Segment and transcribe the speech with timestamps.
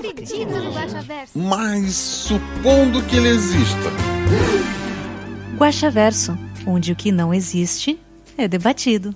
[0.00, 1.38] acredito no Guaxaverso.
[1.38, 3.90] Mas supondo que ele exista.
[5.56, 7.98] Guaxaverso, onde o que não existe
[8.36, 9.14] é debatido.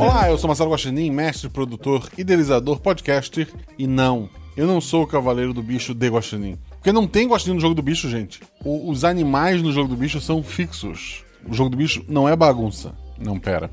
[0.00, 3.48] Olá, eu sou Marcelo Guaxinim, mestre, produtor, idealizador, podcaster.
[3.78, 6.58] E não, eu não sou o cavaleiro do bicho de Guaxinim.
[6.88, 8.40] Porque não tem Guaxinim no jogo do bicho, gente.
[8.64, 11.22] O- os animais no jogo do bicho são fixos.
[11.46, 12.94] O jogo do bicho não é bagunça.
[13.18, 13.70] Não, pera.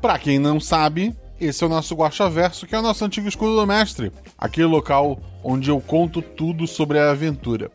[0.00, 3.56] Pra quem não sabe, esse é o nosso Guaxaverso, que é o nosso antigo escudo
[3.56, 4.12] do mestre.
[4.38, 7.68] Aquele local onde eu conto tudo sobre a aventura.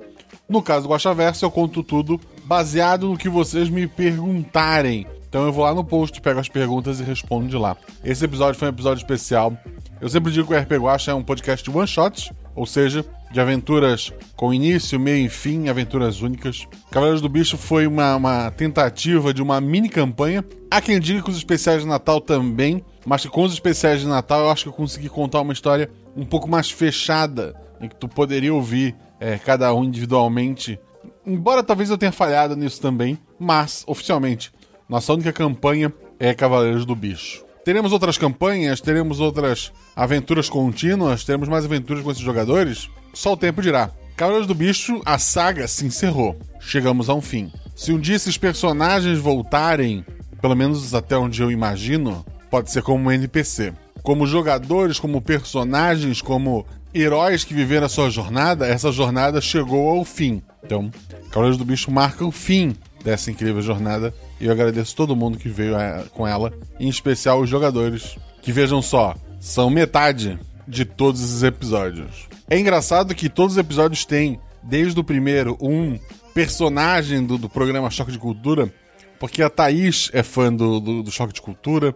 [0.48, 5.06] No caso do Guaxaverso, eu conto tudo baseado no que vocês me perguntarem.
[5.28, 7.76] Então eu vou lá no post, pego as perguntas e respondo de lá.
[8.06, 9.52] Esse episódio foi um episódio especial.
[10.00, 13.40] Eu sempre digo que o RP Guacha é um podcast one shot, ou seja, de
[13.40, 16.68] aventuras com início, meio e fim, aventuras únicas.
[16.92, 20.44] Cavaleiros do Bicho foi uma, uma tentativa de uma mini campanha.
[20.72, 24.08] Há quem diga que os especiais de Natal também, mas que com os especiais de
[24.08, 27.96] Natal eu acho que eu consegui contar uma história um pouco mais fechada, em que
[27.96, 30.80] tu poderia ouvir é, cada um individualmente.
[31.26, 34.52] Embora talvez eu tenha falhado nisso também, mas oficialmente
[34.90, 37.46] nossa única campanha é Cavaleiros do Bicho.
[37.66, 42.90] Teremos outras campanhas, teremos outras aventuras contínuas, teremos mais aventuras com esses jogadores?
[43.18, 43.90] Só o tempo dirá.
[44.16, 46.38] Cavaleiros do Bicho, a saga se encerrou.
[46.60, 47.52] Chegamos a um fim.
[47.76, 50.06] Se um dia esses personagens voltarem,
[50.40, 53.74] pelo menos até onde eu imagino, pode ser como um NPC.
[54.04, 60.06] Como jogadores, como personagens, como heróis que viveram a sua jornada, essa jornada chegou ao
[60.06, 60.44] fim.
[60.64, 60.92] Então,
[61.32, 65.50] Cavaleiros do Bicho marca o fim dessa incrível jornada e eu agradeço todo mundo que
[65.50, 70.38] veio eh, com ela, em especial os jogadores, que vejam só, são metade
[70.68, 72.27] de todos esses episódios.
[72.50, 76.00] É engraçado que todos os episódios têm, desde o primeiro, um
[76.34, 78.72] personagem do, do programa Choque de Cultura,
[79.20, 81.94] porque a Thaís é fã do, do, do Choque de Cultura.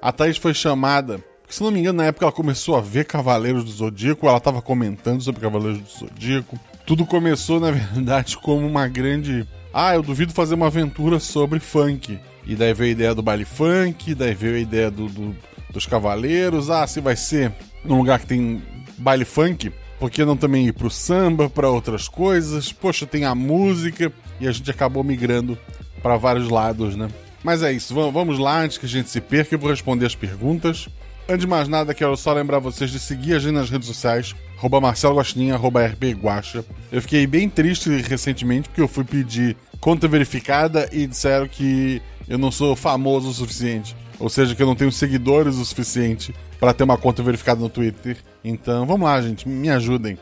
[0.00, 3.06] A Thaís foi chamada, porque, se não me engano, na época ela começou a ver
[3.06, 6.58] Cavaleiros do Zodíaco, ela estava comentando sobre Cavaleiros do Zodíaco.
[6.86, 9.46] Tudo começou, na verdade, como uma grande.
[9.72, 12.18] Ah, eu duvido fazer uma aventura sobre funk.
[12.46, 15.36] E daí veio a ideia do baile funk, daí veio a ideia do, do-
[15.70, 16.70] dos cavaleiros.
[16.70, 17.52] Ah, se vai ser
[17.84, 18.62] num lugar que tem
[18.96, 22.72] baile funk, por que não também ir pro samba, para outras coisas?
[22.72, 24.12] Poxa, tem a música.
[24.40, 25.58] E a gente acabou migrando
[26.02, 27.08] para vários lados, né?
[27.42, 29.54] Mas é isso, vamos, lá antes que a gente se perca.
[29.54, 30.88] Eu vou responder as perguntas.
[31.28, 34.34] Antes de mais nada, quero só lembrar vocês de seguir a gente nas redes sociais,
[34.56, 35.20] arroba Marcelo
[35.52, 36.64] arroba Guaxa.
[36.90, 42.38] Eu fiquei bem triste recentemente porque eu fui pedir conta verificada e disseram que eu
[42.38, 43.94] não sou famoso o suficiente.
[44.18, 47.68] Ou seja, que eu não tenho seguidores o suficiente para ter uma conta verificada no
[47.68, 48.16] Twitter.
[48.44, 50.18] Então, vamos lá, gente, me ajudem.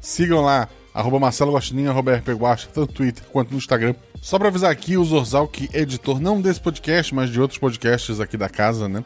[0.00, 3.94] Sigam lá, arroba Marcelo Guaxinim, arroba RP Guaxa, tanto no Twitter quanto no Instagram.
[4.20, 7.58] Só pra avisar aqui, o Zorzal, que é editor não desse podcast, mas de outros
[7.58, 9.04] podcasts aqui da casa, né?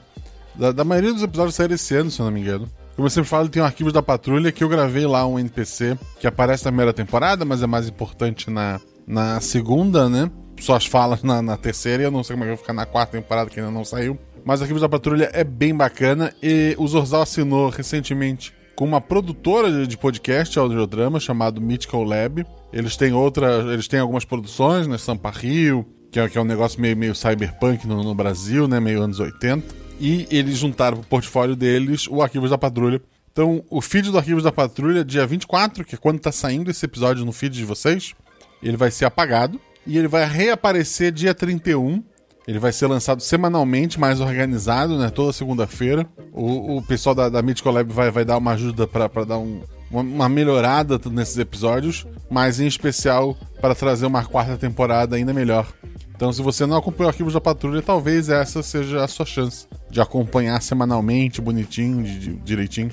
[0.54, 2.68] Da, da maioria dos episódios saíram esse ano, se eu não me engano.
[2.96, 5.96] Como eu sempre falo, tem um Arquivos da Patrulha que eu gravei lá um NPC
[6.18, 10.30] que aparece na primeira temporada, mas é mais importante na, na segunda, né?
[10.60, 12.72] Só as falas na, na terceira e eu não sei como é que vai ficar
[12.74, 14.18] na quarta temporada que ainda não saiu.
[14.44, 19.70] Mas Arquivos da Patrulha é bem bacana e o Zorzal assinou recentemente com uma produtora
[19.70, 22.46] de- de podcast audiodrama chamado Mythical Lab.
[22.72, 26.44] Eles têm outra, eles têm algumas produções, né, Sampa Rio, que é, que é um
[26.44, 29.74] negócio meio, meio cyberpunk no, no Brasil, né, meio anos 80.
[30.00, 33.02] E eles juntaram pro portfólio deles o Arquivos da Patrulha.
[33.32, 36.84] Então, o feed do Arquivos da Patrulha, dia 24, que é quando tá saindo esse
[36.84, 38.14] episódio no feed de vocês,
[38.62, 42.02] ele vai ser apagado e ele vai reaparecer dia 31
[42.50, 45.08] ele vai ser lançado semanalmente, mais organizado, né?
[45.08, 46.04] Toda segunda-feira.
[46.32, 49.62] O, o pessoal da, da Mythical Lab vai, vai dar uma ajuda para dar um-
[49.88, 55.66] uma, uma melhorada nesses episódios, mas em especial para trazer uma quarta temporada ainda melhor.
[56.14, 60.00] Então, se você não acompanhou Arquivos da Patrulha, talvez essa seja a sua chance de
[60.00, 62.90] acompanhar semanalmente, bonitinho, de- de- direitinho.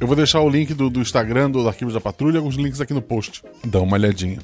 [0.00, 2.92] Eu vou deixar o link do, do Instagram do Arquivos da Patrulha, alguns links aqui
[2.92, 3.42] no post.
[3.64, 4.38] Dá uma olhadinha.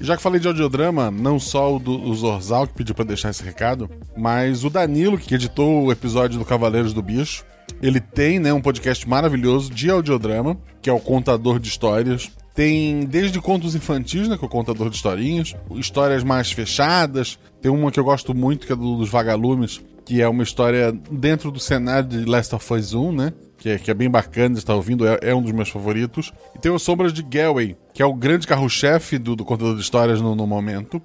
[0.00, 3.30] Já que falei de audiodrama, não só o do o Zorzal que pediu pra deixar
[3.30, 7.44] esse recado, mas o Danilo, que editou o episódio do Cavaleiros do Bicho,
[7.82, 12.30] ele tem né, um podcast maravilhoso de audiodrama, que é o Contador de Histórias.
[12.54, 17.38] Tem desde contos infantis, né, que é o contador de historinhas, histórias mais fechadas.
[17.60, 20.92] Tem uma que eu gosto muito, que é do, dos Vagalumes, que é uma história
[21.10, 23.32] dentro do cenário de Last of Us 1, né?
[23.64, 26.30] Que é, que é bem bacana estar ouvindo, é, é um dos meus favoritos.
[26.54, 29.80] E tem o Sombras de Galway, que é o grande carro-chefe do, do contador de
[29.80, 31.00] histórias no, no momento.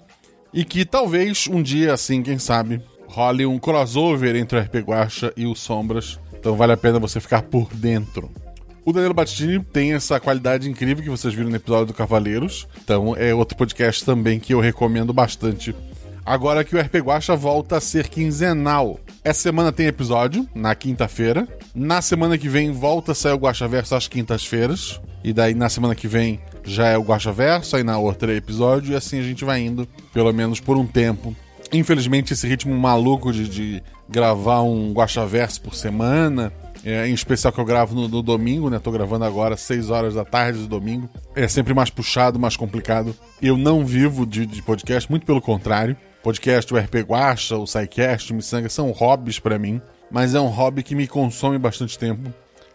[0.54, 5.32] E que talvez um dia, assim, quem sabe, role um crossover entre o RP Guacha
[5.38, 6.20] e o Sombras.
[6.38, 8.30] Então vale a pena você ficar por dentro.
[8.84, 12.68] O Danilo Battini tem essa qualidade incrível que vocês viram no episódio do Cavaleiros.
[12.84, 15.74] Então é outro podcast também que eu recomendo bastante.
[16.26, 19.00] Agora que o RP Guacha volta a ser quinzenal.
[19.30, 21.48] Essa semana tem episódio, na quinta-feira.
[21.76, 25.00] Na semana que vem volta a sair o Guacha Verso às quintas-feiras.
[25.24, 28.38] E daí na semana que vem já é o Guacha Verso, aí na outra é
[28.38, 31.36] episódio, e assim a gente vai indo, pelo menos por um tempo.
[31.72, 36.52] Infelizmente, esse ritmo maluco de, de gravar um Guacha Verso por semana,
[36.84, 38.80] é, em especial que eu gravo no, no, domingo, né?
[38.80, 41.08] Tô gravando agora às 6 horas da tarde do domingo.
[41.36, 43.16] É sempre mais puxado, mais complicado.
[43.40, 45.96] Eu não vivo de, de podcast, muito pelo contrário.
[46.24, 49.82] Podcast, o RP Guacha, o SciCast, o Missanga são hobbies para mim,
[50.12, 52.34] mas é um hobby que me consome bastante tempo.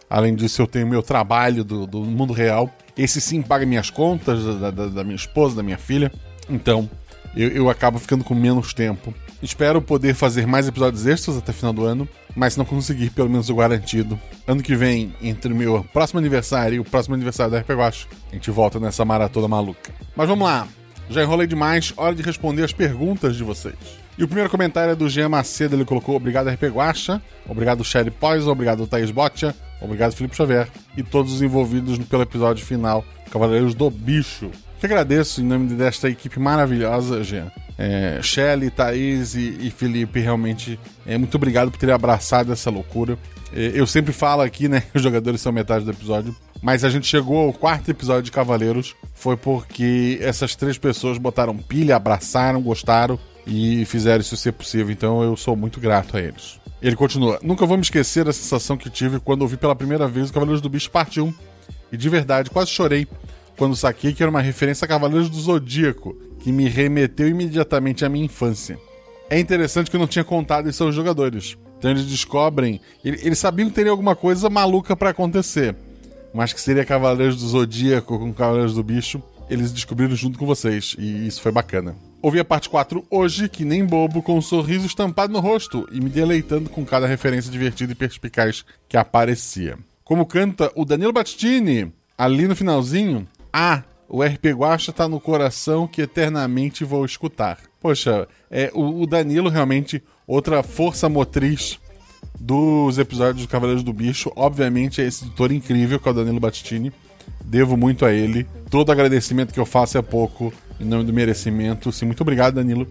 [0.08, 2.70] Além disso, eu tenho meu trabalho do, do mundo real.
[2.96, 6.12] Esse sim paga minhas contas, da, da, da minha esposa, da minha filha.
[6.49, 6.88] Então,
[7.37, 9.12] eu, eu acabo ficando com menos tempo.
[9.43, 13.29] Espero poder fazer mais episódios extras até final do ano, mas se não conseguir, pelo
[13.29, 14.19] menos o garantido.
[14.46, 18.06] Ano que vem, entre o meu próximo aniversário e o próximo aniversário da RP Guacha,
[18.31, 19.93] a gente volta nessa maratona maluca.
[20.17, 20.67] Mas vamos lá,
[21.09, 23.75] já enrolei demais, hora de responder as perguntas de vocês.
[24.17, 28.11] E o primeiro comentário é do Jean Macedo, ele colocou obrigado RP Guacha, obrigado Sherry
[28.11, 33.75] Poison, obrigado Thaís Botia, obrigado Felipe Xavier e todos os envolvidos pelo episódio final, Cavaleiros
[33.75, 34.51] do Bicho.
[34.79, 37.51] Que agradeço em nome desta equipe maravilhosa, Jean.
[37.77, 43.19] É, Shelly, Thaís e, e, Felipe, realmente, é, muito obrigado por terem abraçado essa loucura.
[43.52, 46.91] É, eu sempre falo aqui, né, que os jogadores são metade do episódio, mas a
[46.91, 52.62] gente chegou ao quarto episódio de Cavaleiros, foi porque essas três pessoas botaram pilha, abraçaram,
[52.62, 56.58] gostaram e fizeram isso ser possível, então eu sou muito grato a eles.
[56.85, 60.29] Ele continua: Nunca vou me esquecer da sensação que tive quando ouvi pela primeira vez
[60.29, 61.32] o Cavaleiros do Bicho Parte 1.
[61.91, 63.06] E de verdade, quase chorei
[63.56, 68.08] quando saquei que era uma referência a Cavaleiros do Zodíaco, que me remeteu imediatamente à
[68.08, 68.79] minha infância.
[69.31, 71.56] É interessante que eu não tinha contado isso aos jogadores.
[71.85, 72.81] Então eles descobrem.
[73.05, 75.77] Eles sabiam que teria alguma coisa maluca para acontecer.
[76.33, 79.23] Mas que seria Cavaleiros do Zodíaco com Cavaleiros do Bicho.
[79.51, 80.97] Eles descobriram junto com vocês.
[80.99, 81.95] E isso foi bacana.
[82.23, 86.01] Ouvi a parte 4 hoje, que nem bobo, com um sorriso estampado no rosto e
[86.01, 89.77] me deleitando com cada referência divertida e perspicaz que aparecia.
[90.03, 95.87] Como canta o Danilo Battini, ali no finalzinho, ah, o RP Guacha tá no coração
[95.87, 97.59] que eternamente vou escutar.
[97.79, 101.79] Poxa, é, o, o Danilo realmente, outra força motriz
[102.38, 106.41] dos episódios do Cavaleiros do Bicho, obviamente é esse editor incrível que é o Danilo
[106.41, 106.93] Battini.
[107.44, 108.47] Devo muito a ele.
[108.71, 111.93] Todo agradecimento que eu faço é pouco, em nome do merecimento.
[111.93, 112.87] Sim, muito obrigado, Danilo.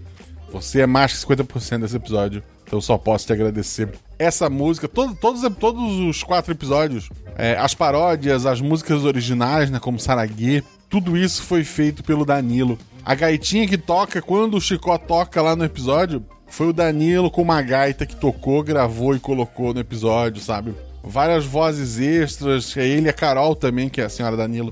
[0.51, 2.43] Você é mais que 50% desse episódio.
[2.65, 3.89] Então só posso te agradecer.
[4.17, 9.79] Essa música, todo, todos, todos os quatro episódios, é, as paródias, as músicas originais, né,
[9.79, 12.77] como Saraguê, tudo isso foi feito pelo Danilo.
[13.05, 17.41] A gaitinha que toca quando o Chicó toca lá no episódio foi o Danilo com
[17.41, 20.75] uma gaita que tocou, gravou e colocou no episódio, sabe?
[21.03, 24.71] Várias vozes extras, é ele e a Carol também, que é a senhora Danilo.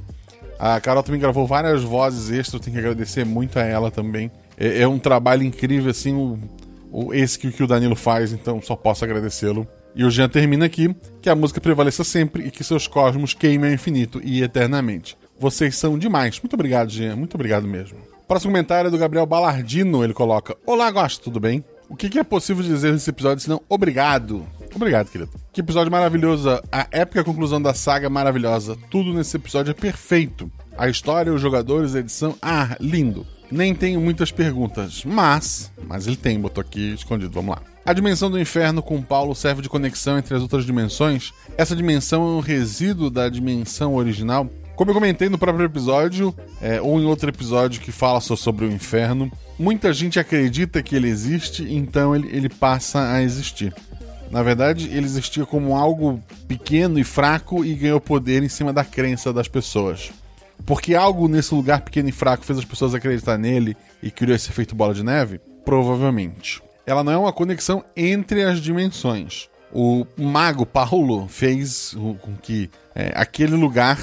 [0.60, 4.30] A Carol também gravou várias vozes extras, tenho que agradecer muito a ela também.
[4.56, 6.38] É, é um trabalho incrível, assim, o,
[6.92, 9.68] o, esse que, que o Danilo faz, então só posso agradecê-lo.
[9.96, 13.72] E o Jean termina aqui que a música prevaleça sempre e que seus cosmos queimem
[13.72, 15.18] ao infinito e eternamente.
[15.40, 16.40] Vocês são demais.
[16.40, 17.16] Muito obrigado, Jean.
[17.16, 17.98] Muito obrigado mesmo.
[18.28, 20.04] Próximo comentário é do Gabriel Balardino.
[20.04, 21.66] Ele coloca: Olá, gosto, tudo bem?
[21.92, 24.48] O que, que é possível dizer nesse episódio senão obrigado?
[24.74, 25.30] Obrigado, querido.
[25.52, 26.50] Que episódio maravilhoso.
[26.72, 28.78] A épica conclusão da saga maravilhosa.
[28.90, 30.50] Tudo nesse episódio é perfeito.
[30.78, 32.34] A história, os jogadores, a edição.
[32.42, 33.28] Ah, lindo.
[33.52, 35.70] Nem tenho muitas perguntas, mas.
[35.86, 37.34] Mas ele tem, botou aqui escondido.
[37.34, 37.62] Vamos lá.
[37.86, 41.34] A dimensão do inferno com Paulo serve de conexão entre as outras dimensões.
[41.58, 44.50] Essa dimensão é um resíduo da dimensão original.
[44.82, 48.66] Como eu comentei no próprio episódio, é, ou em outro episódio que fala só sobre
[48.66, 53.72] o inferno, muita gente acredita que ele existe, então ele, ele passa a existir.
[54.32, 58.84] Na verdade, ele existia como algo pequeno e fraco e ganhou poder em cima da
[58.84, 60.12] crença das pessoas.
[60.66, 64.50] Porque algo nesse lugar pequeno e fraco fez as pessoas acreditar nele e criou esse
[64.50, 65.40] efeito bola de neve?
[65.64, 69.48] Provavelmente ela não é uma conexão entre as dimensões.
[69.74, 73.98] O mago Paulo fez com que é, aquele lugar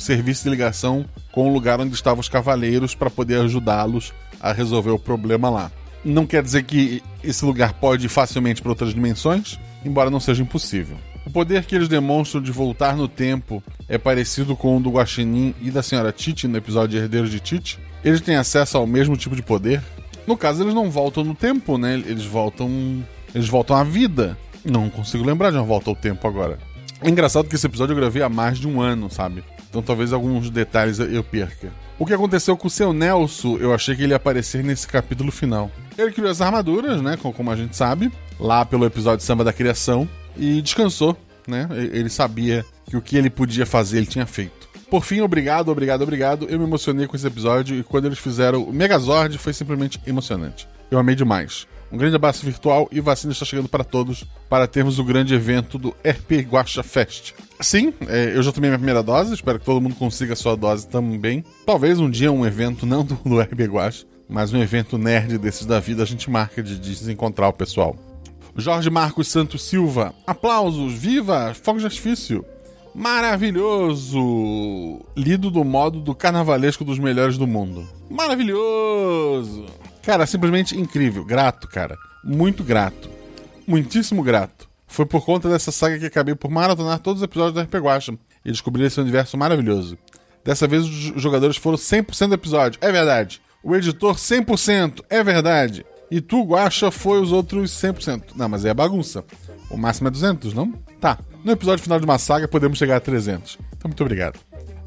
[0.00, 4.90] servisse de ligação com o lugar onde estavam os cavaleiros para poder ajudá-los a resolver
[4.90, 5.70] o problema lá.
[6.04, 10.42] Não quer dizer que esse lugar pode ir facilmente para outras dimensões, embora não seja
[10.42, 10.96] impossível.
[11.26, 15.54] O poder que eles demonstram de voltar no tempo é parecido com o do Guaxinim
[15.60, 17.78] e da Senhora Tite no episódio Herdeiros de Tite.
[18.02, 19.82] Eles têm acesso ao mesmo tipo de poder.
[20.26, 21.94] No caso, eles não voltam no tempo, né?
[21.94, 23.04] Eles voltam.
[23.34, 24.38] Eles voltam à vida.
[24.64, 26.58] Não consigo lembrar de uma volta ao tempo agora.
[27.02, 29.44] É engraçado que esse episódio eu gravei há mais de um ano, sabe?
[29.70, 31.72] Então talvez alguns detalhes eu perca.
[31.98, 35.30] O que aconteceu com o seu Nelson, eu achei que ele ia aparecer nesse capítulo
[35.30, 35.70] final.
[35.96, 37.16] Ele criou as armaduras, né?
[37.16, 41.68] Como a gente sabe, lá pelo episódio Samba da Criação, e descansou, né?
[41.70, 44.68] Ele sabia que o que ele podia fazer, ele tinha feito.
[44.90, 46.46] Por fim, obrigado, obrigado, obrigado.
[46.48, 50.66] Eu me emocionei com esse episódio e quando eles fizeram o Megazord foi simplesmente emocionante.
[50.90, 51.68] Eu amei demais.
[51.92, 55.76] Um grande abraço virtual e vacina está chegando para todos para termos o grande evento
[55.76, 57.32] do RP Guacha Fest.
[57.60, 60.56] Sim, é, eu já tomei minha primeira dose, espero que todo mundo consiga a sua
[60.56, 61.44] dose também.
[61.66, 65.66] Talvez um dia um evento, não do, do RP Guacha, mas um evento nerd desses
[65.66, 67.96] da vida, a gente marca de, de se encontrar o pessoal.
[68.56, 72.44] Jorge Marcos Santos Silva, aplausos, viva, fogo de artifício.
[72.94, 74.20] Maravilhoso!
[75.16, 77.86] Lido do modo do carnavalesco dos melhores do mundo.
[78.08, 79.66] Maravilhoso!
[80.02, 81.24] Cara, simplesmente incrível.
[81.24, 81.96] Grato, cara.
[82.24, 83.10] Muito grato.
[83.66, 84.68] Muitíssimo grato.
[84.86, 88.12] Foi por conta dessa saga que acabei por maratonar todos os episódios da RP Guacha
[88.44, 89.96] e descobrir esse universo maravilhoso.
[90.44, 92.78] Dessa vez os jogadores foram 100% do episódio.
[92.82, 93.40] É verdade.
[93.62, 95.04] O editor 100%.
[95.08, 95.84] É verdade.
[96.10, 98.32] E tu, Guacha, foi os outros 100%.
[98.34, 99.24] Não, mas é bagunça.
[99.70, 100.72] O máximo é 200, não?
[101.00, 101.18] Tá.
[101.44, 103.58] No episódio final de uma saga podemos chegar a 300.
[103.76, 104.40] Então, muito obrigado.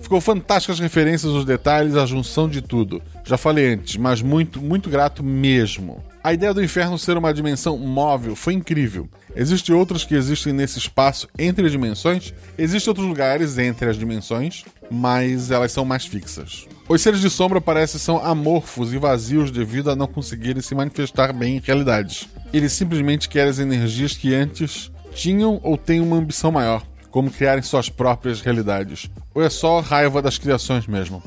[0.04, 3.02] Ficou fantásticas as referências, os detalhes, a junção de tudo.
[3.24, 6.04] Já falei antes, mas muito, muito grato mesmo.
[6.22, 9.08] A ideia do inferno ser uma dimensão móvel foi incrível.
[9.34, 15.52] Existem outras que existem nesse espaço entre dimensões, existem outros lugares entre as dimensões, mas
[15.52, 16.68] elas são mais fixas.
[16.90, 21.32] Os seres de sombra parecem são amorfos e vazios devido a não conseguirem se manifestar
[21.32, 22.28] bem em realidades.
[22.52, 27.62] Eles simplesmente querem as energias que antes tinham ou têm uma ambição maior como criarem
[27.62, 29.08] suas próprias realidades.
[29.36, 31.22] Ou é só raiva das criações mesmo?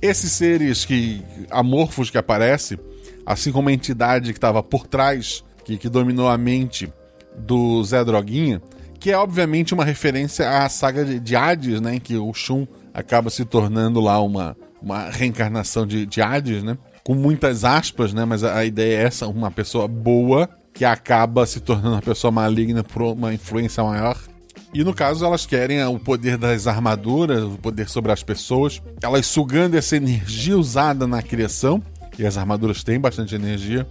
[0.00, 2.78] Esses seres que amorfos que aparecem,
[3.26, 6.90] assim como a entidade que estava por trás, que, que dominou a mente
[7.36, 8.62] do Zé Droguinha,
[8.98, 12.66] que é obviamente uma referência à saga de, de Hades, né, em que o Shun
[12.94, 16.78] acaba se tornando lá uma, uma reencarnação de, de Hades, né?
[17.04, 18.24] Com muitas aspas, né?
[18.24, 22.30] Mas a, a ideia é essa, uma pessoa boa que acaba se tornando uma pessoa
[22.30, 24.18] maligna por uma influência maior.
[24.76, 29.24] E no caso, elas querem o poder das armaduras, o poder sobre as pessoas, elas
[29.24, 31.82] sugando essa energia usada na criação,
[32.18, 33.86] e as armaduras têm bastante energia,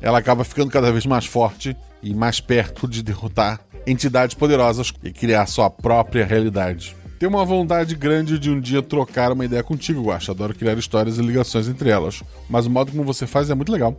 [0.00, 5.12] ela acaba ficando cada vez mais forte e mais perto de derrotar entidades poderosas e
[5.12, 6.96] criar sua própria realidade.
[7.16, 10.32] Tenho uma vontade grande de um dia trocar uma ideia contigo, acho.
[10.32, 12.24] Adoro criar histórias e ligações entre elas.
[12.50, 13.96] Mas o modo como você faz é muito legal.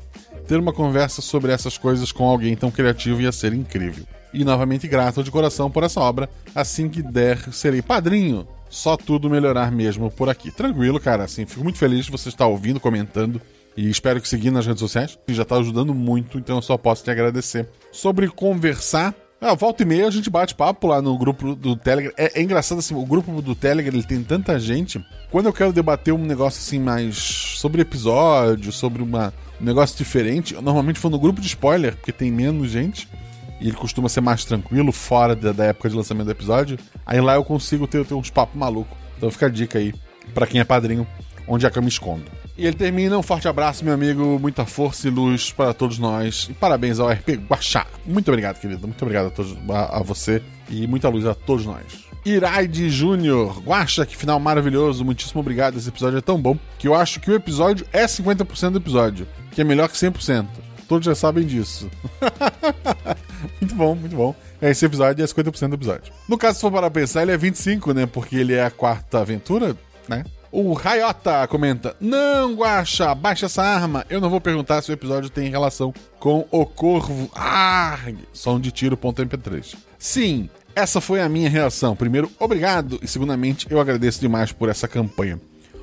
[0.50, 4.88] Ter uma conversa sobre essas coisas com alguém tão criativo ia ser incrível e novamente
[4.88, 6.30] grato de coração por essa obra.
[6.54, 8.46] Assim que der, serei padrinho.
[8.70, 10.52] Só tudo melhorar mesmo por aqui.
[10.52, 11.24] Tranquilo, cara.
[11.24, 13.42] Assim, fico muito feliz de você estar ouvindo, comentando.
[13.78, 16.78] E espero que seguindo nas redes sociais, que já está ajudando muito, então eu só
[16.78, 17.68] posso te agradecer.
[17.92, 22.14] Sobre conversar, ah, volta e meia a gente bate papo lá no grupo do Telegram.
[22.18, 25.04] É, é, engraçado assim, o grupo do Telegram ele tem tanta gente.
[25.30, 30.54] Quando eu quero debater um negócio assim mais sobre episódio, sobre uma, um negócio diferente,
[30.54, 33.10] eu normalmente vou no grupo de spoiler, porque tem menos gente
[33.60, 37.22] e ele costuma ser mais tranquilo, fora da, da, época de lançamento do episódio, aí
[37.22, 38.98] lá eu consigo ter, ter uns papos malucos.
[39.18, 39.94] Então fica a dica aí,
[40.34, 41.08] para quem é padrinho,
[41.48, 42.26] onde é que eu me escondo.
[42.58, 46.48] E ele termina, um forte abraço, meu amigo, muita força e luz para todos nós.
[46.50, 47.86] E parabéns ao RP Guaxá.
[48.06, 48.88] Muito obrigado, querido.
[48.88, 52.06] Muito obrigado a, todos, a, a você e muita luz a todos nós.
[52.26, 55.78] Iraide Júnior, Guaxa, que final maravilhoso, muitíssimo obrigado.
[55.78, 59.28] Esse episódio é tão bom que eu acho que o episódio é 50% do episódio,
[59.52, 60.48] que é melhor que 100%.
[60.88, 61.90] Todos já sabem disso.
[63.66, 64.36] muito bom, muito bom.
[64.62, 66.14] É, esse episódio é 50% do episódio.
[66.30, 68.06] No caso, se for para pensar, ele é 25, né?
[68.06, 69.76] Porque ele é a quarta aventura,
[70.08, 70.24] né?
[70.52, 74.06] O Rayota comenta: Não, Guacha, baixa essa arma.
[74.10, 77.30] Eu não vou perguntar se o episódio tem relação com o Corvo.
[77.36, 77.98] Ah,
[78.32, 79.76] som de tiro.mp3.
[79.98, 81.96] Sim, essa foi a minha reação.
[81.96, 83.00] Primeiro, obrigado.
[83.02, 85.40] E segundamente, eu agradeço demais por essa campanha.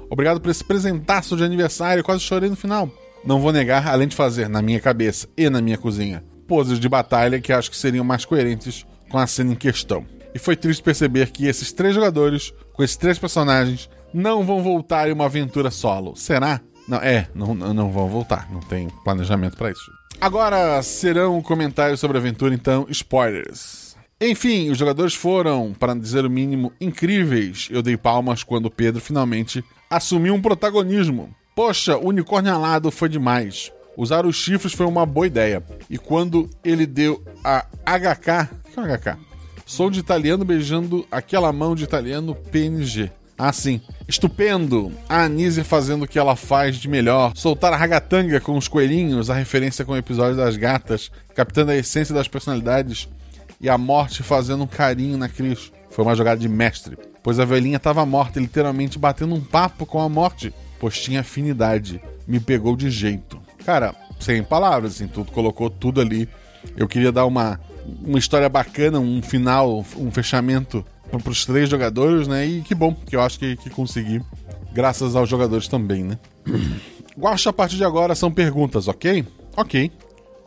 [0.08, 2.04] Obrigado por esse presentaço de aniversário.
[2.04, 2.88] Quase chorei no final.
[3.24, 6.22] Não vou negar, além de fazer na minha cabeça e na minha cozinha
[6.52, 10.04] poses de batalha que acho que seriam mais coerentes com a cena em questão.
[10.34, 15.08] E foi triste perceber que esses três jogadores, com esses três personagens, não vão voltar
[15.08, 16.14] em uma aventura solo.
[16.14, 16.60] Será?
[16.86, 18.52] Não, é, não, não vão voltar.
[18.52, 19.90] Não tem planejamento para isso.
[20.20, 23.96] Agora serão comentários sobre a aventura, então, spoilers.
[24.20, 27.68] Enfim, os jogadores foram, para dizer o mínimo, incríveis.
[27.70, 31.34] Eu dei palmas quando Pedro finalmente assumiu um protagonismo.
[31.56, 33.72] Poxa, o unicórnio alado foi demais.
[33.96, 35.62] Usar os chifres foi uma boa ideia.
[35.88, 38.50] E quando ele deu a HK.
[38.68, 39.18] O que é HK?
[39.66, 43.10] Sou de italiano beijando aquela mão de italiano PNG.
[43.36, 43.80] Ah, sim.
[44.06, 44.92] Estupendo!
[45.08, 47.32] A Anísia fazendo o que ela faz de melhor.
[47.34, 51.76] Soltar a ragatanga com os coelhinhos, a referência com o episódio das gatas, captando a
[51.76, 53.08] essência das personalidades.
[53.60, 55.72] E a morte fazendo um carinho na Cris.
[55.90, 56.96] Foi uma jogada de mestre.
[57.22, 60.54] Pois a velhinha estava morta, literalmente batendo um papo com a morte.
[60.78, 62.00] Pois tinha afinidade.
[62.26, 63.41] Me pegou de jeito.
[63.64, 66.28] Cara, sem palavras, assim, tudo colocou tudo ali.
[66.76, 67.60] Eu queria dar uma,
[68.04, 72.46] uma história bacana, um final, um fechamento para os três jogadores, né?
[72.46, 74.20] E que bom, que eu acho que, que consegui,
[74.72, 76.18] graças aos jogadores também, né?
[77.18, 79.24] Guacha, a partir de agora são perguntas, ok?
[79.56, 79.90] Ok.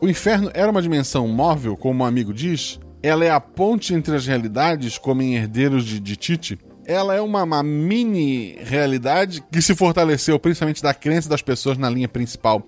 [0.00, 2.80] O inferno era uma dimensão móvel, como um amigo diz?
[3.02, 6.58] Ela é a ponte entre as realidades, como em Herdeiros de, de Tite?
[6.84, 11.88] Ela é uma, uma mini realidade que se fortaleceu principalmente da crença das pessoas na
[11.88, 12.66] linha principal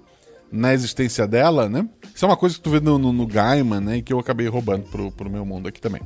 [0.50, 1.88] na existência dela, né?
[2.14, 3.96] Isso é uma coisa que tu vê no, no, no Gaiman, né?
[3.98, 6.02] E que eu acabei roubando pro, pro meu mundo aqui também.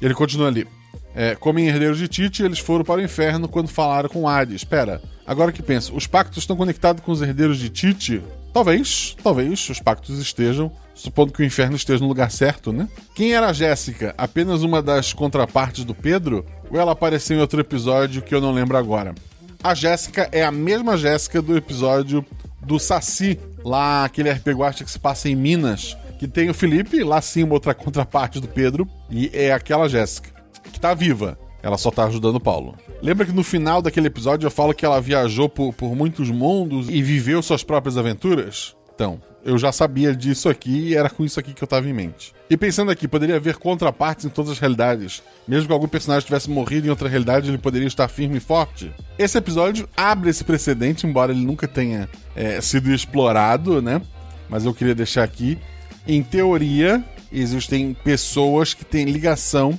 [0.00, 0.66] Ele continua ali.
[1.14, 4.56] É, como em Herdeiros de Tite, eles foram para o inferno quando falaram com Hades.
[4.56, 8.22] Espera, agora que penso, os pactos estão conectados com os herdeiros de Tite?
[8.52, 12.88] Talvez, talvez os pactos estejam, supondo que o inferno esteja no lugar certo, né?
[13.14, 14.14] Quem era a Jéssica?
[14.16, 16.44] Apenas uma das contrapartes do Pedro?
[16.70, 19.14] Ou ela apareceu em outro episódio que eu não lembro agora?
[19.62, 22.24] A Jéssica é a mesma Jéssica do episódio
[22.60, 27.04] do Saci, lá aquele RP Guacha que se passa em Minas, que tem o Felipe,
[27.04, 30.30] lá sim uma outra contraparte do Pedro, e é aquela Jéssica,
[30.72, 31.38] que tá viva.
[31.62, 32.76] Ela só tá ajudando o Paulo.
[33.00, 36.88] Lembra que no final daquele episódio eu falo que ela viajou por, por muitos mundos
[36.88, 38.74] e viveu suas próprias aventuras?
[38.92, 41.92] Então, eu já sabia disso aqui e era com isso aqui que eu tava em
[41.92, 42.32] mente.
[42.48, 45.22] E pensando aqui, poderia haver contrapartes em todas as realidades.
[45.46, 48.92] Mesmo que algum personagem tivesse morrido em outra realidade, ele poderia estar firme e forte.
[49.18, 54.00] Esse episódio abre esse precedente, embora ele nunca tenha é, sido explorado, né?
[54.48, 55.58] Mas eu queria deixar aqui.
[56.06, 59.78] Em teoria, existem pessoas que têm ligação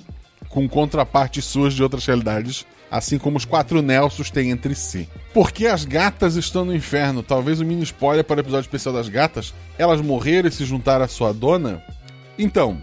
[0.50, 5.10] com contrapartes suas de outras realidades, assim como os quatro Nelsos têm entre si.
[5.34, 7.24] Por que as gatas estão no inferno?
[7.24, 9.52] Talvez um mini spoiler para o episódio especial das gatas.
[9.80, 11.82] Elas morreram e se juntaram à sua dona?
[12.38, 12.78] Então,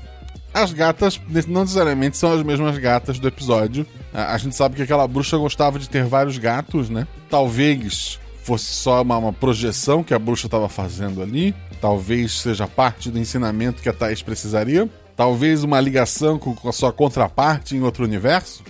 [0.53, 3.87] as gatas não necessariamente são as mesmas gatas do episódio.
[4.13, 7.07] A, gente sabe que aquela bruxa gostava de ter vários gatos, né?
[7.29, 11.55] Talvez fosse só uma, uma projeção que a bruxa estava fazendo ali.
[11.81, 14.89] Talvez seja parte do ensinamento que a Thais precisaria.
[15.17, 18.65] Talvez uma ligação com, com a sua contraparte em outro universo.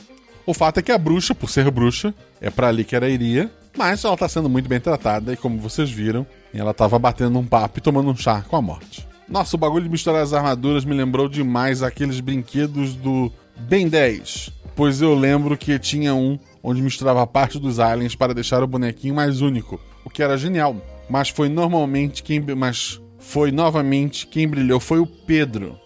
[0.47, 3.51] O fato é que a bruxa, por ser bruxa, é para ali que ela iria,
[3.77, 7.47] mas ela tá sendo muito bem tratada e como vocês viram, ela tava batendo um
[7.47, 9.07] papo e tomando um chá com a morte.
[9.29, 14.51] Nossa, o bagulho de misturar as armaduras me lembrou demais aqueles brinquedos do Ben 10,
[14.75, 19.15] pois eu lembro que tinha um onde misturava parte dos aliens para deixar o bonequinho
[19.15, 20.77] mais único, o que era genial.
[21.09, 25.79] Mas foi normalmente quem, mas foi novamente quem brilhou foi o Pedro.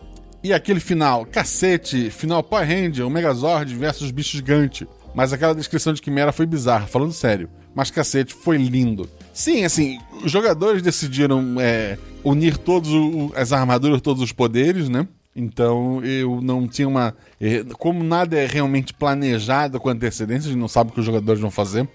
[0.44, 4.87] E aquele final, cacete, final Power Ranger, o Megazord versus bichos gigante.
[5.14, 7.48] Mas aquela descrição de Quimera foi bizarra, falando sério.
[7.74, 9.09] Mas cacete, foi lindo.
[9.33, 12.90] Sim, assim, os jogadores decidiram é, unir todas
[13.35, 15.09] as armaduras, todos os poderes, né?
[15.35, 17.16] Então eu não tinha uma.
[17.40, 21.07] É, como nada é realmente planejado com antecedência, a gente não sabe o que os
[21.07, 21.88] jogadores vão fazer.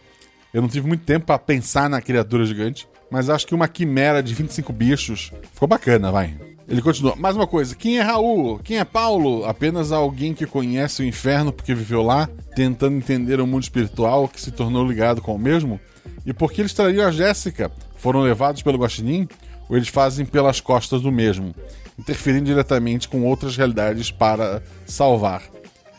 [0.52, 2.88] Eu não tive muito tempo para pensar na criatura gigante.
[3.12, 6.36] Mas acho que uma quimera de 25 bichos ficou bacana, vai.
[6.70, 7.16] Ele continua.
[7.16, 8.60] Mais uma coisa: quem é Raul?
[8.60, 9.44] Quem é Paulo?
[9.46, 14.40] Apenas alguém que conhece o inferno porque viveu lá, tentando entender o mundo espiritual que
[14.40, 15.80] se tornou ligado com o mesmo?
[16.26, 17.72] E por que eles trariam a Jéssica?
[17.96, 19.28] Foram levados pelo Guaxinim?
[19.68, 21.54] Ou eles fazem pelas costas do mesmo,
[21.98, 25.44] interferindo diretamente com outras realidades para salvar?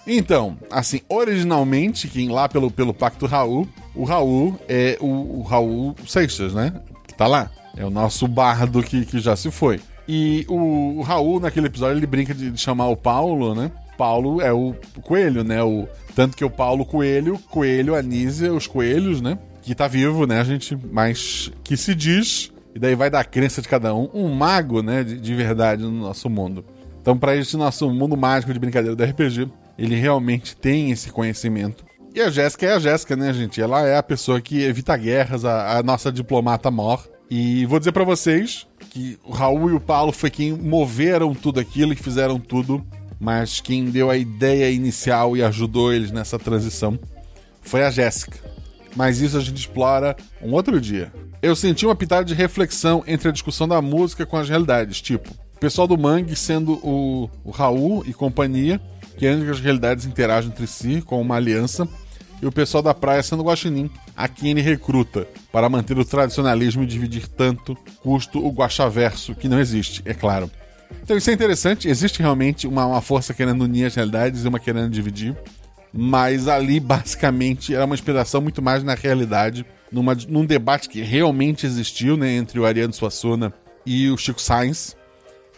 [0.06, 5.94] Então, assim, originalmente, quem lá pelo, pelo Pacto Raul, o Raul é o, o Raul
[6.06, 6.72] Seixas, né?
[7.06, 7.50] Que tá lá.
[7.76, 9.80] É o nosso bardo que, que já se foi.
[10.12, 13.70] E o, o Raul, naquele episódio, ele brinca de, de chamar o Paulo, né?
[13.96, 15.62] Paulo é o coelho, né?
[15.62, 19.38] O, tanto que o Paulo Coelho, Coelho, Anísia, os coelhos, né?
[19.62, 20.76] Que tá vivo, né, gente?
[20.90, 25.04] Mas que se diz, e daí vai da crença de cada um, um mago, né,
[25.04, 26.64] de, de verdade no nosso mundo.
[27.00, 31.84] Então, para esse nosso mundo mágico de brincadeira do RPG, ele realmente tem esse conhecimento.
[32.12, 33.62] E a Jéssica é a Jéssica, né, gente?
[33.62, 37.08] Ela é a pessoa que evita guerras, a, a nossa diplomata mor.
[37.30, 41.60] E vou dizer para vocês que o Raul e o Paulo foi quem moveram tudo
[41.60, 42.84] aquilo e fizeram tudo,
[43.18, 46.98] mas quem deu a ideia inicial e ajudou eles nessa transição
[47.62, 48.38] foi a Jéssica.
[48.96, 51.12] Mas isso a gente explora um outro dia.
[51.40, 55.30] Eu senti uma pitada de reflexão entre a discussão da música com as realidades, tipo,
[55.30, 58.80] o pessoal do Mangue sendo o, o Raul e companhia,
[59.16, 61.88] que as realidades interajam entre si com uma aliança,
[62.42, 66.82] e o pessoal da praia sendo Guaxinim, a quem ele recruta para manter o tradicionalismo
[66.82, 70.50] e dividir tanto custo o guaxaverso, que não existe, é claro.
[71.02, 71.88] Então isso é interessante.
[71.88, 75.36] Existe realmente uma, uma força querendo unir as realidades e uma querendo dividir.
[75.92, 81.66] Mas ali, basicamente, era uma inspiração muito mais na realidade, numa, num debate que realmente
[81.66, 83.52] existiu né, entre o Ariano Suassuna
[83.84, 84.96] e o Chico Sainz.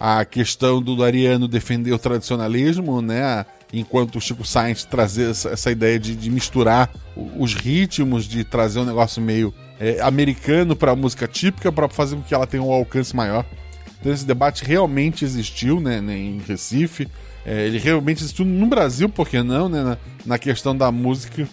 [0.00, 3.46] A questão do Ariano defender o tradicionalismo, né?
[3.72, 6.90] Enquanto o Chico Sainz trazer essa, ideia de, de, misturar
[7.38, 12.16] os ritmos, de trazer um negócio meio é, americano para a música típica, para fazer
[12.16, 13.46] com que ela tenha um alcance maior.
[13.98, 17.08] Então esse debate realmente existiu né, né em Recife.
[17.46, 19.82] É, ele realmente existiu no Brasil, por que não, né?
[19.82, 21.48] Na, na, questão da música,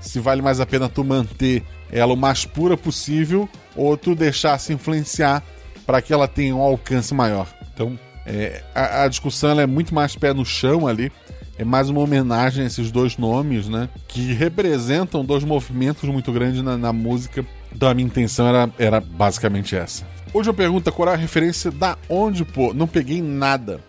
[0.00, 4.58] se vale mais a pena tu manter ela o mais pura possível ou tu deixar
[4.58, 5.42] se influenciar
[5.86, 7.46] para que ela tenha um alcance maior.
[7.72, 11.10] Então, é, a, a, discussão é muito mais pé no chão ali.
[11.58, 13.88] É mais uma homenagem a esses dois nomes, né?
[14.08, 17.44] Que representam dois movimentos muito grandes na, na música.
[17.74, 20.06] Então a minha intenção era, era basicamente essa.
[20.32, 22.72] Hoje eu pergunto qual é a referência da onde, pô?
[22.72, 23.80] Não peguei nada.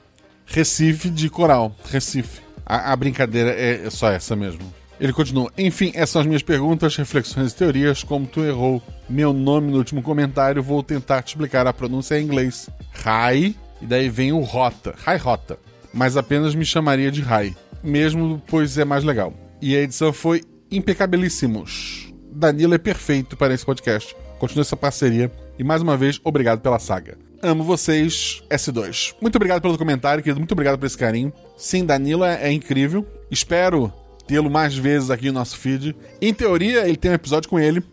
[0.46, 1.76] Recife de coral.
[1.90, 2.42] Recife.
[2.66, 4.62] A, a brincadeira é, só essa mesmo.
[5.00, 5.52] Ele continua.
[5.58, 8.04] Enfim, essas são as minhas perguntas, reflexões e teorias.
[8.04, 12.24] Como tu errou meu nome no último comentário, vou tentar te explicar a pronúncia em
[12.24, 12.70] inglês.
[12.92, 14.94] Rai, e daí vem o Rota.
[15.04, 15.58] Rai Rota.
[15.94, 17.56] Mas apenas me chamaria de Rai.
[17.84, 19.34] Mesmo, pois é mais legal.
[19.62, 22.14] E a edição foi impecabilíssimos.
[22.32, 24.16] Danilo é perfeito para esse podcast.
[24.40, 25.32] Continue essa parceria.
[25.60, 27.18] E mais uma vez, obrigado pela saga.
[27.44, 29.16] Amo vocês, S2.
[29.20, 30.40] Muito obrigado pelo comentário, querido.
[30.40, 31.34] Muito obrigado por esse carinho.
[31.58, 33.06] Sim, Danilo é, é incrível.
[33.30, 33.92] Espero
[34.28, 35.96] tê-lo mais vezes aqui no nosso feed.
[36.22, 37.84] Em teoria, ele tem um episódio com ele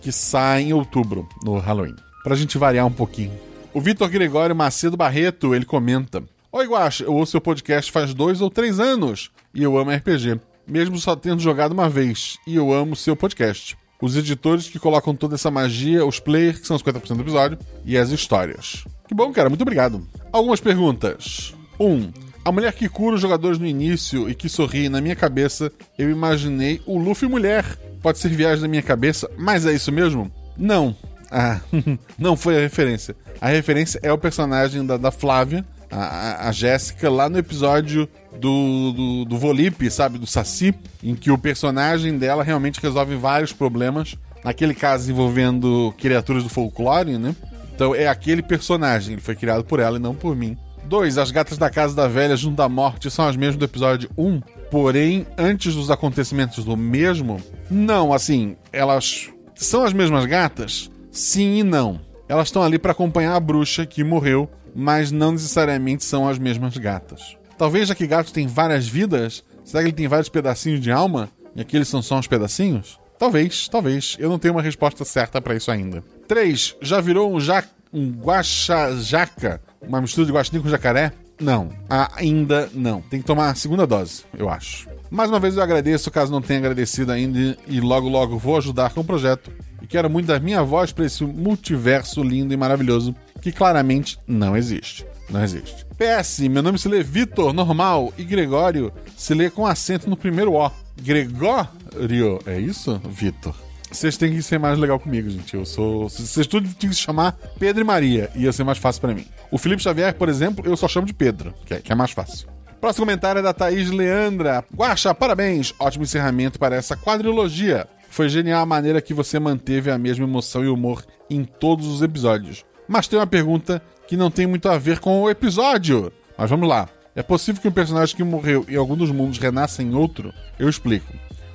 [0.00, 1.94] que sai em outubro, no Halloween.
[2.24, 3.32] Pra gente variar um pouquinho.
[3.74, 6.22] O Vitor Gregório Macedo Barreto, ele comenta.
[6.54, 10.38] Oi, Guacha, eu ouço seu podcast faz dois ou três anos e eu amo RPG.
[10.68, 12.36] Mesmo só tendo jogado uma vez.
[12.46, 16.66] E eu amo seu podcast os editores que colocam toda essa magia, os players, que
[16.66, 18.84] são 50% do episódio, e as histórias.
[19.06, 20.06] Que bom, cara, muito obrigado.
[20.32, 21.54] Algumas perguntas.
[21.78, 21.86] 1.
[21.86, 22.12] Um,
[22.44, 26.10] a mulher que cura os jogadores no início e que sorri na minha cabeça, eu
[26.10, 27.64] imaginei o Luffy mulher.
[28.02, 30.30] Pode ser viagem na minha cabeça, mas é isso mesmo?
[30.58, 30.96] Não.
[31.30, 31.60] Ah,
[32.18, 33.14] não foi a referência.
[33.40, 38.92] A referência é o personagem da, da Flávia, a, a Jéssica, lá no episódio do,
[38.92, 40.18] do, do Volipe, sabe?
[40.18, 44.16] Do Saci, em que o personagem dela realmente resolve vários problemas.
[44.42, 47.36] Naquele caso envolvendo criaturas do folclore, né?
[47.74, 50.56] Então é aquele personagem, ele foi criado por ela e não por mim.
[50.84, 54.10] Dois, as gatas da casa da velha junto à morte são as mesmas do episódio
[54.18, 60.90] 1, porém, antes dos acontecimentos do mesmo, não, assim, elas são as mesmas gatas?
[61.10, 62.00] Sim e não.
[62.28, 66.76] Elas estão ali para acompanhar a bruxa que morreu, mas não necessariamente são as mesmas
[66.76, 67.36] gatas.
[67.56, 71.28] Talvez já que gato tem várias vidas, será que ele tem vários pedacinhos de alma?
[71.54, 72.98] E aqueles são só uns pedacinhos?
[73.18, 74.16] Talvez, talvez.
[74.18, 76.02] Eu não tenho uma resposta certa para isso ainda.
[76.26, 76.76] 3.
[76.80, 79.60] Já virou um, ja um guaxajaca?
[79.80, 81.12] Uma mistura de guaxinim com jacaré?
[81.40, 83.00] Não, ainda não.
[83.02, 84.88] Tem que tomar a segunda dose, eu acho.
[85.10, 88.94] Mais uma vez eu agradeço, caso não tenha agradecido ainda, e logo logo vou ajudar
[88.94, 89.52] com o projeto.
[89.82, 94.56] E quero muito dar minha voz para esse multiverso lindo e maravilhoso que claramente não
[94.56, 95.04] existe.
[95.28, 95.84] Não existe.
[95.98, 100.54] PS, meu nome se lê Vitor, normal, e Gregório se lê com acento no primeiro
[100.54, 100.70] O.
[101.00, 103.00] Gregório, é isso?
[103.04, 103.54] Vitor.
[103.90, 105.54] Vocês têm que ser mais legal comigo, gente.
[105.54, 106.08] Eu sou.
[106.08, 108.30] Vocês tudo tinham que se chamar Pedro e Maria.
[108.34, 109.26] Ia ser mais fácil para mim.
[109.50, 112.10] O Felipe Xavier, por exemplo, eu só chamo de Pedro, que é, que é mais
[112.12, 112.48] fácil.
[112.80, 114.64] Próximo comentário é da Thaís Leandra.
[114.74, 115.74] Guaxa, parabéns!
[115.78, 117.86] Ótimo encerramento para essa quadrilogia.
[118.08, 122.02] Foi genial a maneira que você manteve a mesma emoção e humor em todos os
[122.02, 122.64] episódios.
[122.92, 126.12] Mas tem uma pergunta que não tem muito a ver com o episódio.
[126.36, 126.90] Mas vamos lá.
[127.16, 130.30] É possível que um personagem que morreu em algum dos mundos renasça em outro?
[130.58, 131.10] Eu explico.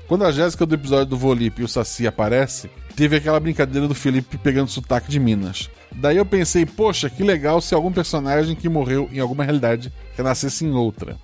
[0.07, 3.93] Quando a Jéssica do episódio do Volip e o Saci aparece, teve aquela brincadeira do
[3.93, 5.69] Felipe pegando sotaque de Minas.
[5.91, 10.65] Daí eu pensei, poxa, que legal se algum personagem que morreu em alguma realidade renascesse
[10.65, 11.17] em outra.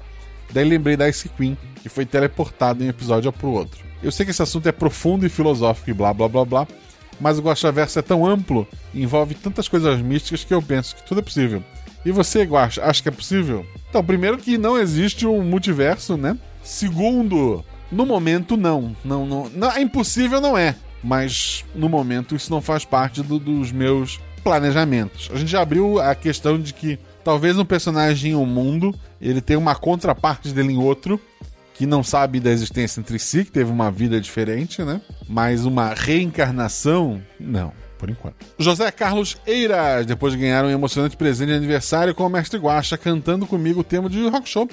[0.52, 3.84] Daí lembrei da Ice Queen, que foi teleportada em um episódio pro outro.
[4.04, 6.68] Eu sei que esse assunto é profundo e filosófico e blá blá blá blá,
[7.24, 11.22] mas o Guaxaverso é tão amplo envolve tantas coisas místicas que eu penso que tudo
[11.22, 11.64] é possível.
[12.06, 13.66] E você, Guaxa, acha que é possível?
[13.90, 16.38] Então, primeiro que não existe um multiverso, né?
[16.62, 18.94] Segundo, no momento não.
[19.06, 23.40] Não, não, não é impossível não é, mas no momento isso não faz parte do,
[23.40, 25.30] dos meus planejamentos.
[25.34, 29.40] A gente já abriu a questão de que talvez um personagem em um mundo ele
[29.40, 31.18] tenha uma contraparte dele em outro
[31.74, 35.02] que não sabe da existência entre si, que teve uma vida diferente, né?
[35.28, 38.36] Mas uma reencarnação, não, por enquanto.
[38.60, 42.98] José Carlos Eiras, depois de ganhar um emocionante presente de aniversário com o Mestre Guacha,
[42.98, 44.70] cantando comigo o tema de Rock Show.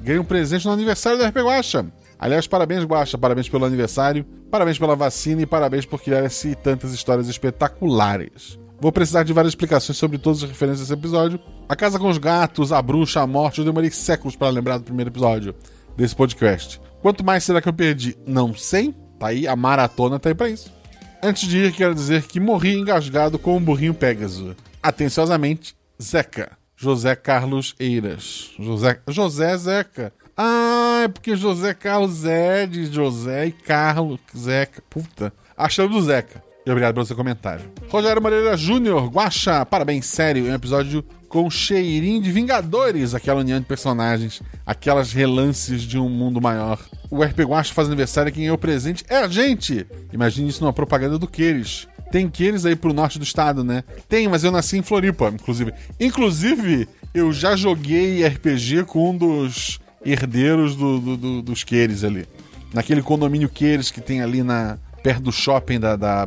[0.00, 1.86] Ganhei um presente no aniversário da RP Guacha.
[2.18, 6.92] Aliás, parabéns, Guacha, parabéns pelo aniversário, parabéns pela vacina e parabéns por criar esse tantas
[6.92, 8.58] histórias espetaculares.
[8.80, 11.38] Vou precisar de várias explicações sobre todas as referências desse episódio.
[11.68, 14.84] A Casa com os Gatos, A Bruxa, A Morte, eu demorei séculos para lembrar do
[14.84, 15.54] primeiro episódio
[15.98, 16.80] desse podcast.
[17.02, 18.16] Quanto mais será que eu perdi?
[18.24, 18.94] Não sei.
[19.18, 20.72] Tá aí, a maratona tá aí pra isso.
[21.20, 24.54] Antes de ir, quero dizer que morri engasgado com um burrinho Pégaso.
[24.80, 26.56] Atenciosamente, Zeca.
[26.76, 28.52] José Carlos Eiras.
[28.60, 30.12] José, José Zeca.
[30.36, 34.80] Ah, é porque José Carlos é de José e Carlos Zeca.
[34.88, 35.32] Puta.
[35.56, 36.40] Achando do Zeca.
[36.64, 37.64] E obrigado pelo seu comentário.
[37.88, 43.60] Rogério Moreira Júnior, Guaxa, parabéns, sério, é um episódio com cheirinho de Vingadores, aquela união
[43.60, 46.80] de personagens, aquelas relances de um mundo maior.
[47.10, 49.86] O RP Guacha faz aniversário e quem é o presente é a gente!
[50.12, 51.86] Imagine isso numa propaganda do Queires.
[52.10, 53.84] Tem Queires aí pro norte do estado, né?
[54.08, 55.74] Tem, mas eu nasci em Floripa, inclusive.
[56.00, 62.26] Inclusive, eu já joguei RPG com um dos herdeiros do, do, do, dos Queires ali.
[62.72, 66.24] Naquele condomínio Queires que tem ali na, perto do shopping da, da,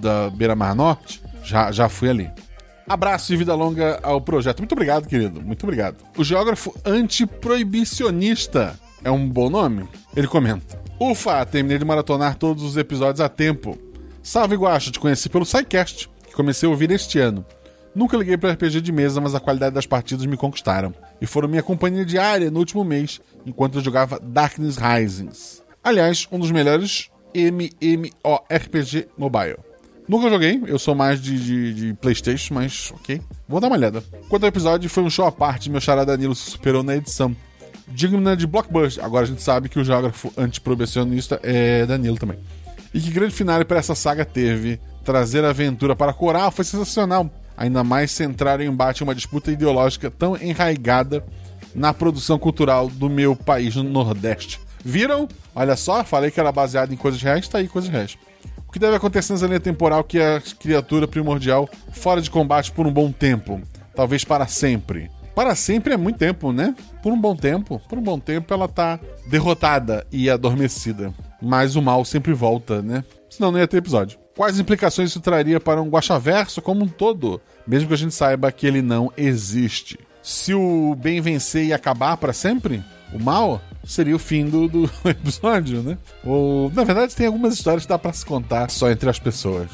[0.00, 2.30] da Beira Mar Norte, já, já fui ali.
[2.88, 4.60] Abraço e vida longa ao projeto.
[4.60, 5.42] Muito obrigado, querido.
[5.42, 5.96] Muito obrigado.
[6.16, 9.86] O geógrafo antiproibicionista é um bom nome?
[10.16, 10.80] Ele comenta.
[10.98, 13.78] Ufa, terminei de maratonar todos os episódios a tempo.
[14.22, 17.44] Salve, Guacha, te conheci pelo SciCast, que comecei a ouvir este ano.
[17.94, 20.94] Nunca liguei para RPG de mesa, mas a qualidade das partidas me conquistaram.
[21.20, 25.62] E foram minha companhia diária no último mês, enquanto eu jogava Darkness Risings.
[25.82, 29.67] Aliás, um dos melhores MMORPG mobile.
[30.08, 33.20] Nunca joguei, eu sou mais de, de, de, PlayStation, mas ok.
[33.46, 34.02] Vou dar uma olhada.
[34.30, 37.36] Quanto ao episódio, foi um show à parte, meu chará Danilo se superou na edição.
[37.88, 39.04] Digna de blockbuster.
[39.04, 42.38] Agora a gente sabe que o geógrafo antiprobecionista é Danilo também.
[42.92, 44.80] E que grande finale para essa saga teve.
[45.04, 47.30] Trazer a aventura para Coral foi sensacional.
[47.56, 51.24] Ainda mais centrar em embate uma disputa ideológica tão enraigada
[51.74, 54.60] na produção cultural do meu país no Nordeste.
[54.84, 55.28] Viram?
[55.54, 58.16] Olha só, falei que era baseado em coisas reais, tá aí coisas reais.
[58.68, 62.70] O que deve acontecer nessa linha temporal que é a criatura primordial fora de combate
[62.70, 63.62] por um bom tempo?
[63.96, 65.10] Talvez para sempre.
[65.34, 66.76] Para sempre é muito tempo, né?
[67.02, 67.80] Por um bom tempo.
[67.88, 71.14] Por um bom tempo ela tá derrotada e adormecida.
[71.40, 73.02] Mas o mal sempre volta, né?
[73.30, 74.18] Senão não ia ter episódio.
[74.36, 77.40] Quais implicações isso traria para um Guaxaverso como um todo?
[77.66, 79.98] Mesmo que a gente saiba que ele não existe.
[80.22, 82.84] Se o bem vencer e acabar para sempre?
[83.12, 83.60] O mal?
[83.88, 85.98] seria o fim do, do episódio, né?
[86.24, 89.70] Ou, na verdade, tem algumas histórias que dá pra se contar só entre as pessoas.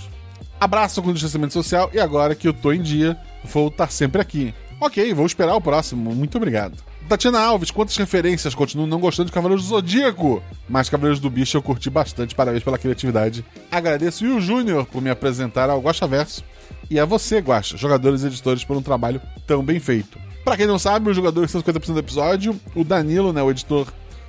[0.60, 4.20] Abraço com o distanciamento social e agora que eu tô em dia, vou estar sempre
[4.20, 4.54] aqui.
[4.80, 6.14] Ok, vou esperar o próximo.
[6.14, 6.76] Muito obrigado.
[7.08, 8.54] Tatiana Alves, quantas referências?
[8.54, 12.34] Continuo não gostando de Cavaleiros do Zodíaco, mas Cavaleiros do Bicho eu curti bastante.
[12.34, 13.44] Parabéns pela criatividade.
[13.70, 16.42] Agradeço o Júnior por me apresentar ao Guacha Verso
[16.90, 20.18] e a você, Guacha, jogadores e editores, por um trabalho tão bem feito.
[20.44, 22.60] Para quem não sabe, os jogadores são 50% do episódio.
[22.74, 23.86] O Danilo, né, o editor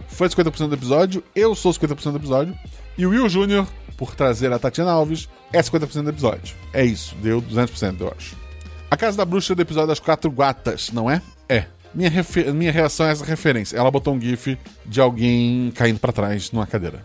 [0.08, 2.58] foi 50% do episódio, eu sou 50% do episódio,
[2.98, 6.56] e o Will Jr., por trazer a Tatiana Alves, é 50% do episódio.
[6.74, 8.36] É isso, deu 200%, eu acho.
[8.90, 11.22] A Casa da Bruxa é do episódio das Quatro Gatas, não é?
[11.50, 11.66] É.
[11.94, 12.12] Minha,
[12.54, 13.78] minha reação a essa referência.
[13.78, 17.04] Ela botou um gif de alguém caindo para trás numa cadeira.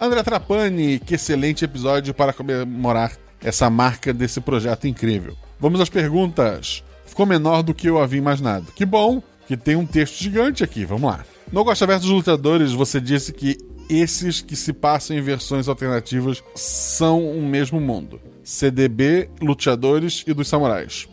[0.00, 5.36] André Trapani, que excelente episódio para comemorar essa marca desse projeto incrível.
[5.58, 6.84] Vamos às perguntas.
[7.18, 8.70] Ficou menor do que eu havia imaginado.
[8.70, 10.84] Que bom que tem um texto gigante aqui.
[10.84, 11.24] Vamos lá.
[11.50, 13.58] No Gosta Verso dos Lutadores, você disse que
[13.90, 18.20] esses que se passam em versões alternativas são o mesmo mundo.
[18.44, 21.08] CDB, Luteadores e dos Samurais.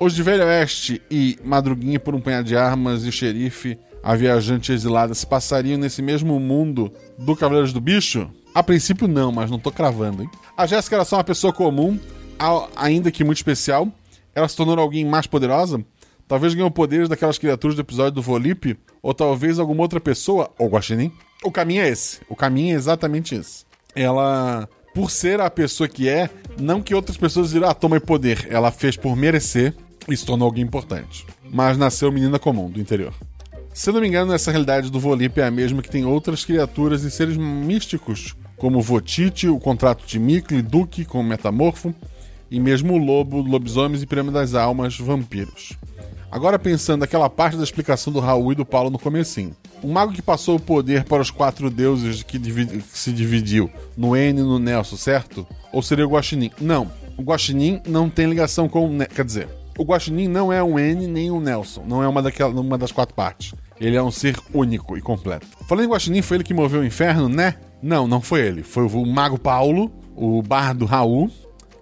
[0.00, 4.72] Os de Velho Oeste e Madruguinha por um Punhado de Armas e Xerife, a Viajante
[4.72, 8.30] Exilada, se passariam nesse mesmo mundo do Cavaleiros do Bicho?
[8.54, 10.30] A princípio não, mas não tô cravando, hein?
[10.56, 11.98] A Jéssica era só uma pessoa comum,
[12.74, 13.92] ainda que muito especial.
[14.34, 15.84] Ela se tornou alguém mais poderosa?
[16.26, 20.68] Talvez ganhou poderes daquelas criaturas do episódio do Volipe, ou talvez alguma outra pessoa, ou
[20.68, 21.12] Guaxinim.
[21.42, 22.20] O caminho é esse.
[22.28, 23.64] O caminho é exatamente esse.
[23.96, 28.46] Ela, por ser a pessoa que é, não que outras pessoas dirão, ah, toma poder.
[28.48, 29.74] Ela fez por merecer
[30.08, 31.26] e se tornou alguém importante.
[31.50, 33.12] Mas nasceu menina comum, do interior.
[33.72, 37.02] Se não me engano, essa realidade do Volipe é a mesma que tem outras criaturas
[37.02, 41.94] e seres místicos, como Votite, o contrato de Mikli, Duque como metamorfo,
[42.50, 45.74] e mesmo o lobo, lobisomens e prêmio das almas, vampiros.
[46.30, 49.54] Agora pensando naquela parte da explicação do Raul e do Paulo no comecinho.
[49.82, 53.70] Um mago que passou o poder para os quatro deuses que, dividi que se dividiu
[53.96, 55.46] no N e no Nelson, certo?
[55.72, 56.50] Ou seria o Guaxinim?
[56.60, 56.90] Não.
[57.16, 58.92] O Guaxinim não tem ligação com o...
[58.92, 61.84] Ne Quer dizer, o Guaxinim não é um N nem um Nelson.
[61.86, 63.54] Não é uma, daquela, uma das quatro partes.
[63.80, 65.46] Ele é um ser único e completo.
[65.66, 67.56] Falando em Guaxinim, foi ele que moveu o inferno, né?
[67.82, 68.62] Não, não foi ele.
[68.62, 71.30] Foi o mago Paulo, o bardo Raul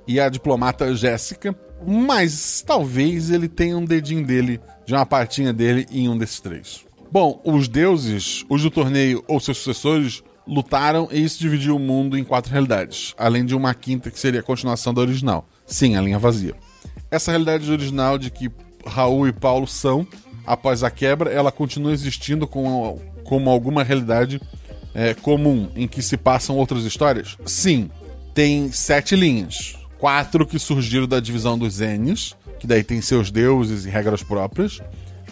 [0.09, 1.55] e a diplomata Jéssica
[1.87, 6.85] mas talvez ele tenha um dedinho dele, de uma partinha dele, em um desses três.
[7.11, 12.17] Bom, os deuses, os do torneio ou seus sucessores, lutaram e isso dividiu o mundo
[12.19, 15.47] em quatro realidades, além de uma quinta que seria a continuação da original.
[15.67, 16.55] Sim, a linha vazia.
[17.11, 18.51] essa realidade original de que
[18.87, 20.07] Raul e Paulo são,
[20.47, 24.41] após a quebra, ela continua existindo com, como alguma realidade
[24.95, 27.37] é, comum em que se passam outras histórias?
[27.45, 27.91] Sim.
[28.35, 29.78] Tem sete linhas.
[29.99, 34.81] Quatro que surgiram da divisão dos Enes, que daí tem seus deuses e regras próprias.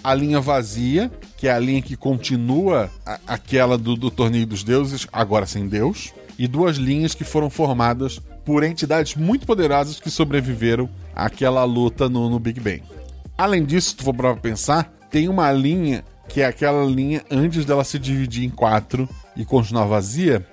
[0.02, 4.64] A linha vazia, que é a linha que continua a, aquela do, do Torneio dos
[4.64, 6.12] Deuses, agora sem Deus.
[6.38, 12.28] E duas linhas que foram formadas por entidades muito poderosas que sobreviveram àquela luta no,
[12.28, 12.82] no Big Bang.
[13.38, 17.64] Além disso, se tu for para pensar, tem uma linha que é aquela linha antes
[17.64, 20.46] dela se dividir em quatro e continuar vazia.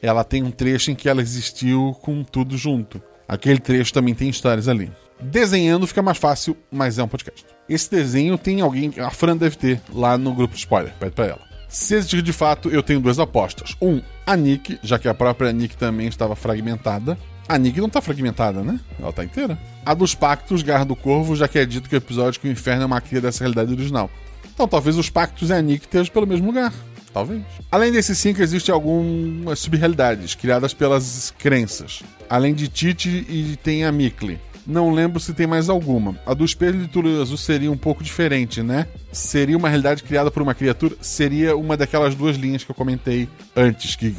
[0.00, 3.02] Ela tem um trecho em que ela existiu com tudo junto.
[3.28, 4.90] Aquele trecho também tem histórias ali.
[5.20, 7.44] Desenhando fica mais fácil, mas é um podcast.
[7.68, 11.26] Esse desenho tem alguém, a Fran deve ter lá no grupo de spoiler, pede pra
[11.26, 11.40] ela.
[11.68, 13.74] Se existir de fato, eu tenho duas apostas.
[13.82, 17.18] Um, a Nick, já que a própria Nick também estava fragmentada.
[17.48, 18.78] A Nick não tá fragmentada, né?
[19.00, 19.58] Ela tá inteira.
[19.84, 22.50] A dos pactos, Garra do Corvo, já que é dito que o episódio que o
[22.50, 24.10] inferno é uma cria dessa realidade original.
[24.52, 26.72] Então talvez os pactos e a Nick estejam pelo mesmo lugar.
[27.12, 27.42] Talvez.
[27.70, 32.02] Além desses cinco, existem algumas subrealidades criadas pelas crenças.
[32.28, 34.38] Além de Titi e tem a Mikli.
[34.66, 36.18] Não lembro se tem mais alguma.
[36.26, 38.88] A do espelho de Azul seria um pouco diferente, né?
[39.12, 40.96] Seria uma realidade criada por uma criatura?
[41.00, 44.14] Seria uma daquelas duas linhas que eu comentei antes, que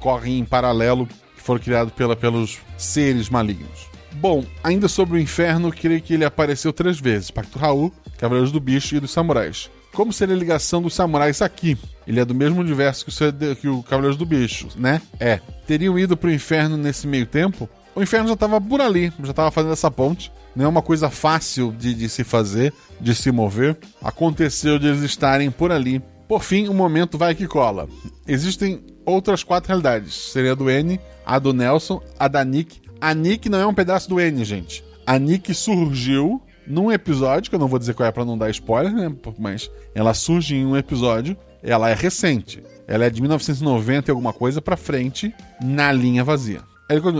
[0.00, 3.88] correm em paralelo, que foram criadas pela, pelos seres malignos.
[4.14, 8.60] Bom, ainda sobre o inferno, creio que ele apareceu três vezes: Pacto Raul, Cavaleiros do
[8.60, 9.70] Bicho e dos Samurais.
[9.94, 11.78] Como seria a ligação dos samurais aqui?
[12.06, 15.00] Ele é do mesmo universo que o, Cavaleiros do Bicho, né?
[15.20, 15.40] É.
[15.66, 17.68] Teriam ido pro inferno nesse meio tempo?
[17.94, 20.32] O inferno já estava por ali, já estava fazendo essa ponte.
[20.54, 23.78] Não é uma coisa fácil de, de, se fazer, de se mover.
[24.02, 26.02] Aconteceu de eles estarem por ali.
[26.26, 27.88] Por fim, o um momento vai que cola.
[28.26, 30.32] Existem outras quatro realidades.
[30.32, 32.82] Seria a do N, a do Nelson, a da Nick.
[33.00, 34.84] A Nick não é um pedaço do N, gente.
[35.06, 38.50] A Nick surgiu num episódio, que eu não vou dizer qual é para não dar
[38.50, 39.14] spoiler, né?
[39.38, 42.62] Mas ela surge em um episódio, ela é recente.
[42.86, 46.60] Ela é de 1990 e alguma coisa para frente, na linha vazia.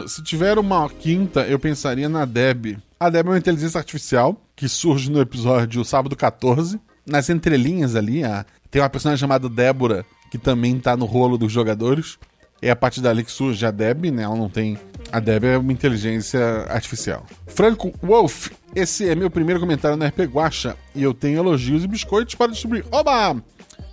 [0.07, 2.77] Se tiver uma quinta, eu pensaria na Deb.
[3.01, 6.79] A Deb é uma inteligência artificial que surge no episódio Sábado 14.
[7.07, 8.45] Nas entrelinhas ali, a...
[8.71, 12.19] tem uma personagem chamada Débora, que também tá no rolo dos jogadores.
[12.61, 14.23] É a partir dali que surge a Deb, né?
[14.23, 14.79] Ela não tem.
[15.15, 17.25] A Deb é uma inteligência artificial.
[17.47, 21.87] Franco Wolf, esse é meu primeiro comentário na RP Guacha e eu tenho elogios e
[21.87, 22.85] biscoitos para distribuir.
[22.91, 23.41] Oba!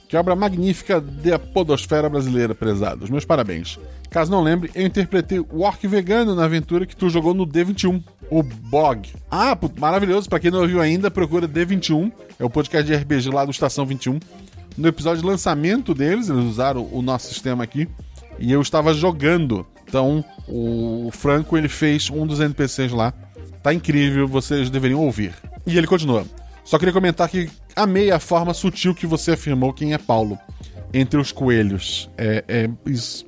[0.09, 3.11] Que obra magnífica da podosfera brasileira, prezados.
[3.11, 3.77] Meus parabéns.
[4.09, 8.03] Caso não lembre, eu interpretei o Orc Vegano na aventura que tu jogou no D21,
[8.31, 9.07] o Bog.
[9.29, 10.27] Ah, maravilhoso.
[10.27, 12.11] Para quem não ouviu ainda, procura D21.
[12.39, 14.19] É o podcast de RPG lá do Estação 21.
[14.75, 17.87] No episódio de lançamento deles, eles usaram o nosso sistema aqui.
[18.39, 19.67] E eu estava jogando.
[19.91, 23.13] Então, o Franco ele fez um dos NPCs lá.
[23.61, 25.33] Tá incrível, vocês deveriam ouvir.
[25.67, 26.25] E ele continua.
[26.63, 30.39] Só queria comentar que amei a forma sutil que você afirmou quem é Paulo
[30.93, 32.09] entre os coelhos.
[32.17, 33.25] É, é isso.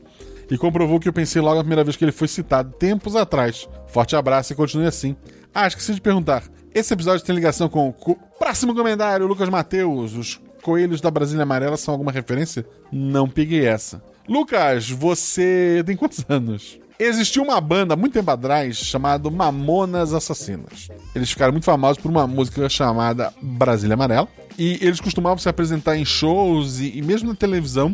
[0.49, 3.67] E comprovou que eu pensei logo a primeira vez que ele foi citado, tempos atrás.
[3.88, 5.17] Forte abraço e continue assim.
[5.54, 6.43] Ah, esqueci de perguntar.
[6.73, 10.15] Esse episódio tem ligação com o próximo comentário, Lucas Mateus.
[10.15, 12.65] Os coelhos da Brasília Amarela são alguma referência?
[12.89, 14.02] Não peguei essa.
[14.28, 16.80] Lucas, você tem quantos anos?
[16.98, 20.90] Existiu uma banda muito tempo atrás chamada Mamonas Assassinas.
[21.14, 24.28] Eles ficaram muito famosos por uma música chamada Brasília Amarela.
[24.58, 27.94] E eles costumavam se apresentar em shows e, e mesmo na televisão.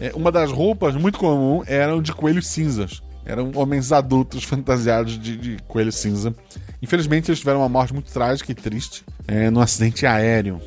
[0.00, 3.02] É, uma das roupas muito comum eram de coelhos cinzas.
[3.26, 6.34] Eram homens adultos fantasiados de, de coelho cinza.
[6.80, 10.60] Infelizmente, eles tiveram uma morte muito trágica e triste é, num acidente aéreo.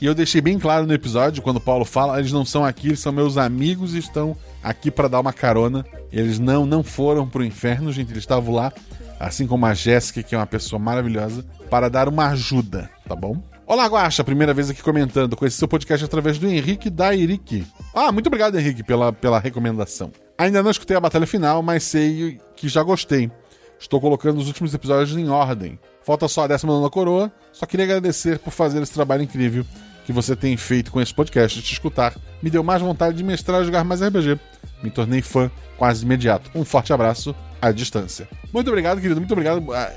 [0.00, 2.88] E eu deixei bem claro no episódio, quando o Paulo fala, eles não são aqui,
[2.88, 5.84] eles são meus amigos e estão aqui para dar uma carona.
[6.10, 8.72] Eles não não foram pro inferno, gente, eles estavam lá,
[9.18, 13.42] assim como a Jéssica, que é uma pessoa maravilhosa, para dar uma ajuda, tá bom?
[13.66, 15.36] Olá, Guaxa, primeira vez aqui comentando.
[15.36, 17.66] Conheci seu podcast através do Henrique da Irique.
[17.94, 20.10] Ah, muito obrigado, Henrique, pela, pela recomendação.
[20.38, 23.30] Ainda não escutei a batalha final, mas sei que já gostei.
[23.78, 25.78] Estou colocando os últimos episódios em ordem.
[26.02, 27.30] Falta só a 19 coroa.
[27.52, 29.64] Só queria agradecer por fazer esse trabalho incrível
[30.10, 33.62] que você tem feito com esse podcast, te escutar, me deu mais vontade de mestrar
[33.62, 34.40] e jogar mais RPG.
[34.82, 36.50] Me tornei fã quase imediato.
[36.52, 38.28] Um forte abraço à distância.
[38.52, 39.20] Muito obrigado, querido.
[39.20, 39.72] Muito obrigado.
[39.72, 39.92] Ah,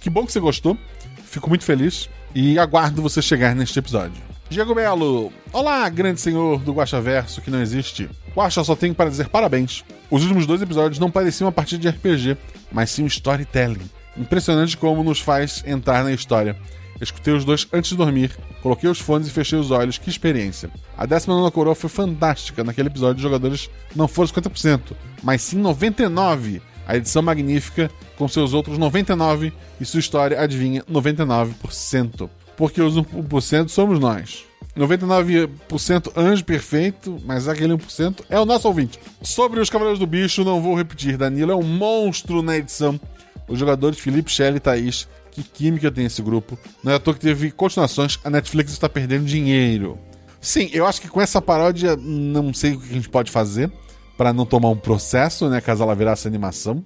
[0.00, 0.78] que bom que você gostou.
[1.24, 4.22] Fico muito feliz e aguardo você chegar neste episódio.
[4.48, 8.08] Diego Belo, olá, grande senhor do Guacha Verso que não existe.
[8.36, 9.84] Guacha só tenho para dizer parabéns.
[10.08, 12.36] Os últimos dois episódios não pareciam uma partida de RPG,
[12.70, 13.90] mas sim um storytelling.
[14.16, 16.56] Impressionante como nos faz entrar na história.
[17.00, 18.30] Escutei os dois antes de dormir,
[18.66, 19.96] coloquei os fones e fechei os olhos.
[19.96, 20.68] Que experiência!
[20.98, 22.64] A 19 coroa foi fantástica.
[22.64, 24.80] Naquele episódio, os jogadores não foram 50%,
[25.22, 26.60] mas sim 99%.
[26.84, 32.28] a edição magnífica com seus outros 99 e sua história, adivinha, 99%.
[32.56, 34.44] Porque os 1% somos nós.
[34.76, 38.98] 99% anjo perfeito, mas aquele 1% é o nosso ouvinte.
[39.22, 41.16] Sobre os Cavaleiros do Bicho, não vou repetir.
[41.16, 42.98] Danilo é um monstro na edição.
[43.46, 45.06] Os jogadores Felipe, Shelley e Thaís.
[45.36, 46.58] Que química tem esse grupo.
[46.82, 48.18] Não é à toa que teve continuações.
[48.24, 49.98] A Netflix está perdendo dinheiro.
[50.40, 53.70] Sim, eu acho que com essa paródia, não sei o que a gente pode fazer
[54.16, 55.60] para não tomar um processo, né?
[55.60, 56.82] Caso ela virasse animação.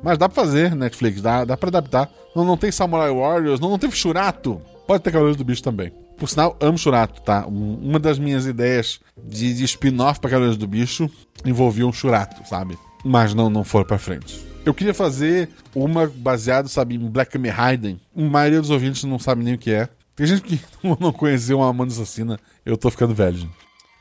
[0.00, 2.08] Mas dá pra fazer, Netflix, dá, dá pra adaptar.
[2.36, 4.62] Não, não tem Samurai Warriors, não, não teve Churato.
[4.86, 5.92] Pode ter Cavaleiros do Bicho também.
[6.16, 7.46] Por sinal, amo Churato, tá?
[7.48, 11.10] Um- Uma das minhas ideias de, de spin-off pra Cavaleiros do Bicho
[11.44, 12.78] envolvia um Churato, sabe?
[13.04, 14.46] Mas não, não foi pra frente.
[14.68, 17.98] Eu queria fazer uma baseada, sabe, em Black Raiden.
[18.14, 19.88] A maioria dos ouvintes não sabe nem o que é.
[20.14, 20.60] Tem gente que
[21.00, 22.38] não conheceu uma Amanda Assassina.
[22.66, 23.54] Eu tô ficando velho, gente.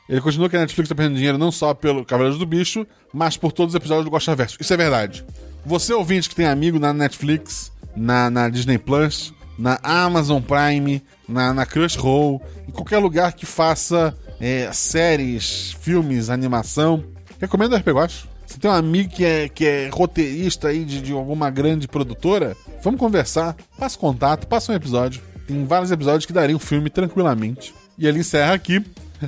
[0.09, 3.37] Ele continua que a Netflix tá perdendo dinheiro não só pelo Cavaleiros do Bicho, mas
[3.37, 4.57] por todos os episódios do Gosta Verso.
[4.59, 5.23] Isso é verdade.
[5.65, 11.53] Você ouvinte que tem amigo na Netflix, na, na Disney Plus, na Amazon Prime, na,
[11.53, 17.05] na Crunchyroll, em qualquer lugar que faça é, séries, filmes, animação,
[17.39, 18.26] recomendo o RP Gosto.
[18.57, 22.57] Você tem um amigo que é, que é roteirista aí de, de alguma grande produtora?
[22.81, 25.21] Vamos conversar, passa contato, passa um episódio.
[25.45, 27.71] Tem vários episódios que dariam filme tranquilamente.
[27.99, 28.83] E ele encerra aqui.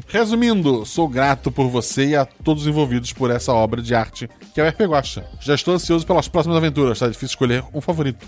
[0.08, 4.28] Resumindo, sou grato por você e a todos os envolvidos por essa obra de arte
[4.52, 5.24] que é o RP Guacha.
[5.40, 8.28] Já estou ansioso pelas próximas aventuras, tá difícil escolher um favorito.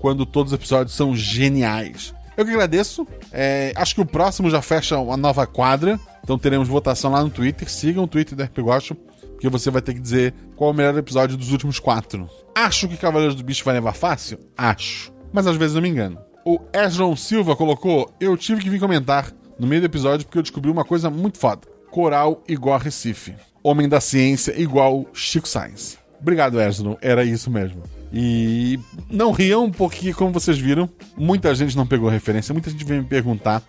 [0.00, 2.12] Quando todos os episódios são geniais.
[2.36, 3.06] Eu que agradeço.
[3.30, 6.00] É, acho que o próximo já fecha uma nova quadra.
[6.24, 7.70] Então teremos votação lá no Twitter.
[7.70, 8.96] Sigam o Twitter do RP Guacha,
[9.40, 12.28] porque você vai ter que dizer qual é o melhor episódio dos últimos quatro.
[12.54, 14.38] Acho que Cavaleiros do Bicho vai levar fácil?
[14.54, 15.10] Acho.
[15.32, 16.18] Mas às vezes eu me engano.
[16.44, 20.42] O Esron Silva colocou: Eu tive que vir comentar no meio do episódio porque eu
[20.42, 21.62] descobri uma coisa muito foda.
[21.90, 23.34] Coral igual a Recife.
[23.62, 25.98] Homem da ciência igual Chico Sainz.
[26.20, 26.98] Obrigado, Esron.
[27.00, 27.82] Era isso mesmo.
[28.12, 28.78] E
[29.08, 30.86] não riam, porque, como vocês viram,
[31.16, 32.52] muita gente não pegou referência.
[32.52, 33.62] Muita gente veio me perguntar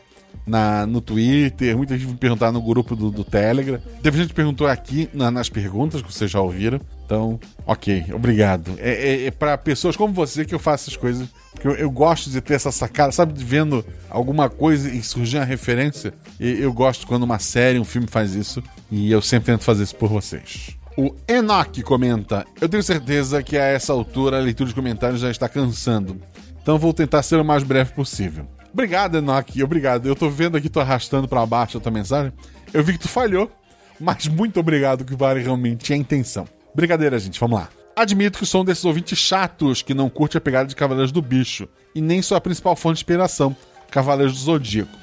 [0.46, 3.80] na, no Twitter, muita gente me perguntar no grupo do, do Telegram.
[4.02, 6.80] Teve gente que perguntou aqui na- nas perguntas que vocês já ouviram.
[7.06, 8.72] Então, ok, obrigado.
[8.78, 11.28] É, é, é para pessoas como você que eu faço essas coisas.
[11.52, 15.38] Porque eu, eu gosto de ter essa sacada, sabe, de vendo alguma coisa e surgir
[15.38, 16.14] uma referência.
[16.40, 18.64] E eu gosto quando uma série, um filme faz isso.
[18.90, 20.76] E eu sempre tento fazer isso por vocês.
[20.98, 25.30] O Enoch comenta: Eu tenho certeza que a essa altura a leitura de comentários já
[25.30, 26.18] está cansando.
[26.62, 28.46] Então vou tentar ser o mais breve possível.
[28.74, 29.64] Obrigado, Enoch.
[29.64, 30.08] Obrigado.
[30.08, 32.32] Eu tô vendo aqui, tô arrastando para baixo a tua mensagem.
[32.74, 33.52] Eu vi que tu falhou,
[34.00, 36.48] mas muito obrigado que vale realmente a intenção.
[36.74, 37.40] Brincadeira, gente.
[37.40, 37.70] Vamos lá.
[37.96, 41.22] Admito que sou um desses ouvintes chatos que não curte a pegada de Cavaleiros do
[41.22, 43.56] Bicho e nem sou a principal fonte de inspiração,
[43.92, 44.98] Cavaleiros do Zodíaco.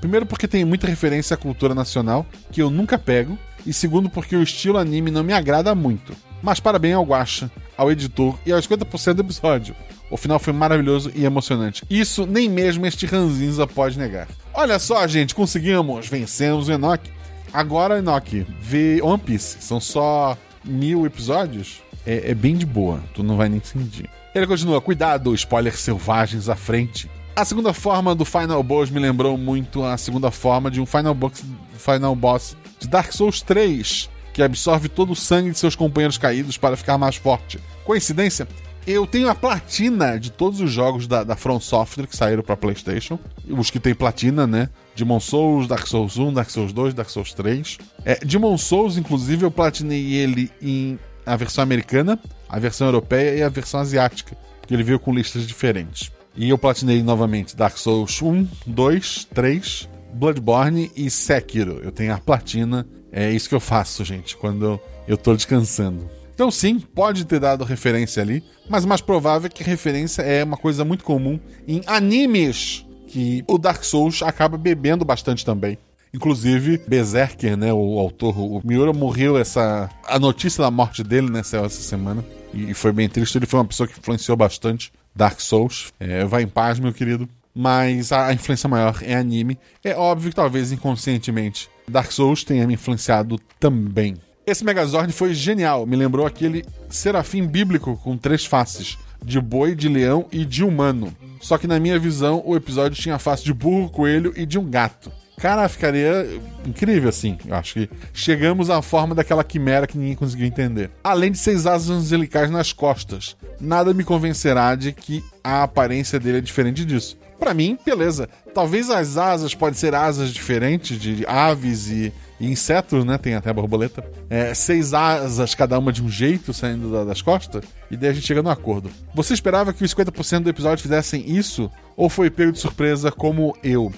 [0.00, 4.34] Primeiro porque tem muita referência à cultura nacional que eu nunca pego, e segundo porque
[4.34, 6.16] o estilo anime não me agrada muito.
[6.42, 7.50] Mas parabéns ao Guacha,
[7.80, 9.74] ao editor e aos 50% do episódio.
[10.10, 11.82] O final foi maravilhoso e emocionante.
[11.88, 14.28] Isso nem mesmo este ranzinza pode negar.
[14.52, 17.10] Olha só, gente, conseguimos, vencemos o Enoch.
[17.50, 19.62] Agora, Enoch, vê One Piece.
[19.62, 21.80] São só mil episódios.
[22.04, 24.10] É, é bem de boa, tu não vai nem sentir.
[24.34, 27.10] Ele continua, cuidado, spoilers selvagens à frente.
[27.34, 31.14] A segunda forma do Final Boss me lembrou muito a segunda forma de um Final
[31.14, 31.42] Boss,
[31.78, 34.10] Final Boss de Dark Souls 3,
[34.40, 37.58] que absorve todo o sangue de seus companheiros caídos para ficar mais forte.
[37.84, 38.48] Coincidência?
[38.86, 42.56] Eu tenho a platina de todos os jogos da, da From Software que saíram para
[42.56, 43.18] PlayStation.
[43.46, 44.70] Os que tem platina, né?
[44.96, 47.76] Demon Souls, Dark Souls 1, Dark Souls 2, Dark Souls 3.
[48.02, 52.18] É, Demon Souls, inclusive, eu platinei ele em a versão americana,
[52.48, 56.10] a versão europeia e a versão asiática, porque ele veio com listas diferentes.
[56.34, 61.80] E eu platinei novamente Dark Souls 1, 2, 3, Bloodborne e Sekiro.
[61.84, 66.08] Eu tenho a platina, é isso que eu faço, gente, quando eu, tô descansando.
[66.34, 70.42] Então, sim, pode ter dado referência ali, mas o mais provável é que referência é
[70.42, 75.76] uma coisa muito comum em animes que o Dark Souls acaba bebendo bastante também.
[76.12, 81.42] Inclusive, Berserker, né, o autor, o Miura morreu essa a notícia da morte dele, né,
[81.42, 82.24] saiu essa semana.
[82.52, 85.92] E foi bem triste, ele foi uma pessoa que influenciou bastante Dark Souls.
[86.00, 87.28] É, vai em paz, meu querido.
[87.54, 89.58] Mas a, a influência maior é anime.
[89.84, 94.16] É óbvio que talvez inconscientemente Dark Souls tenha me influenciado também.
[94.46, 99.88] Esse Megazord foi genial, me lembrou aquele serafim bíblico com três faces, de boi, de
[99.88, 101.14] leão e de humano.
[101.40, 104.58] Só que na minha visão, o episódio tinha a face de burro, coelho e de
[104.58, 105.12] um gato.
[105.40, 106.26] Cara, ficaria
[106.66, 107.38] incrível assim.
[107.46, 110.90] Eu acho que chegamos à forma daquela quimera que ninguém conseguiu entender.
[111.02, 113.36] Além de seis asas angelicais nas costas.
[113.58, 117.16] Nada me convencerá de que a aparência dele é diferente disso.
[117.40, 118.28] Pra mim, beleza.
[118.54, 123.16] Talvez as asas podem ser asas diferentes de aves e, e insetos, né?
[123.16, 124.04] Tem até borboleta.
[124.28, 127.64] É, seis asas, cada uma de um jeito, saindo da- das costas.
[127.90, 128.90] E daí a gente chega no acordo.
[129.14, 131.70] Você esperava que os 50% do episódio fizessem isso?
[131.96, 133.90] Ou foi pego de surpresa como eu?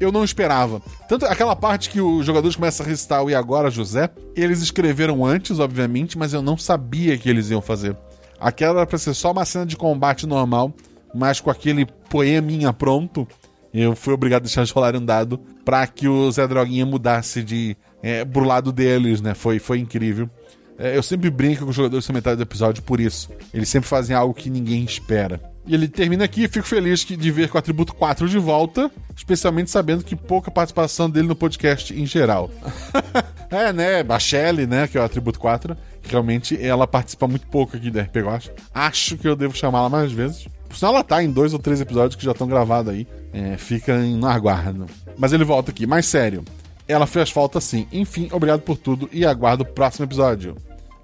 [0.00, 0.80] Eu não esperava.
[1.08, 5.26] Tanto aquela parte que os jogadores começam a recitar o E agora, José, eles escreveram
[5.26, 7.96] antes, obviamente, mas eu não sabia que eles iam fazer.
[8.40, 10.72] Aquela era pra ser só uma cena de combate normal,
[11.14, 13.26] mas com aquele poeminha pronto,
[13.72, 17.76] eu fui obrigado a deixar rolarem um dado pra que o Zé Droguinha mudasse de
[18.02, 19.34] é, pro lado deles, né?
[19.34, 20.28] Foi, foi incrível.
[20.78, 23.28] É, eu sempre brinco com os jogadores da metade do episódio por isso.
[23.52, 25.40] Eles sempre fazem algo que ninguém espera.
[25.66, 28.90] E ele termina aqui e fico feliz de ver com o atributo 4 de volta,
[29.14, 32.50] especialmente sabendo que pouca participação dele no podcast em geral.
[33.50, 34.00] é, né?
[34.00, 34.88] A né?
[34.88, 35.76] Que é o atributo 4.
[36.08, 38.54] Realmente ela participa muito pouco aqui da RP Gosta.
[38.72, 40.46] Acho que eu devo chamá-la mais vezes.
[40.68, 43.06] Por sinal, ela tá em dois ou três episódios que já estão gravados aí.
[43.32, 44.86] É, fica em- aguardo.
[45.16, 45.86] Mas ele volta aqui.
[45.86, 46.44] Mais sério.
[46.86, 47.86] Ela fez falta sim.
[47.92, 50.56] Enfim, obrigado por tudo e aguardo o próximo episódio.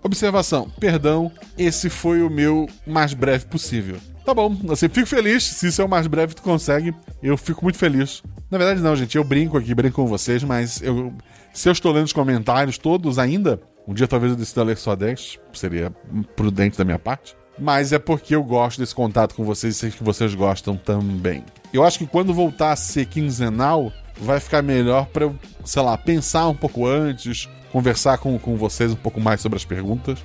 [0.02, 3.96] Observação, perdão, esse foi o meu mais breve possível.
[4.24, 6.94] Tá bom, eu sempre fico feliz, se isso é o mais breve que tu consegue,
[7.22, 8.22] eu fico muito feliz.
[8.50, 11.12] Na verdade não, gente, eu brinco aqui, brinco com vocês, mas eu,
[11.54, 14.94] se eu estou lendo os comentários todos ainda, um dia talvez eu decida ler só
[14.94, 15.90] 10, seria
[16.36, 19.90] prudente da minha parte, mas é porque eu gosto desse contato com vocês e sei
[19.90, 21.44] que vocês gostam também.
[21.72, 25.96] Eu acho que quando voltar a ser quinzenal, vai ficar melhor para eu, sei lá,
[25.96, 30.18] pensar um pouco antes, conversar com, com vocês um pouco mais sobre as perguntas.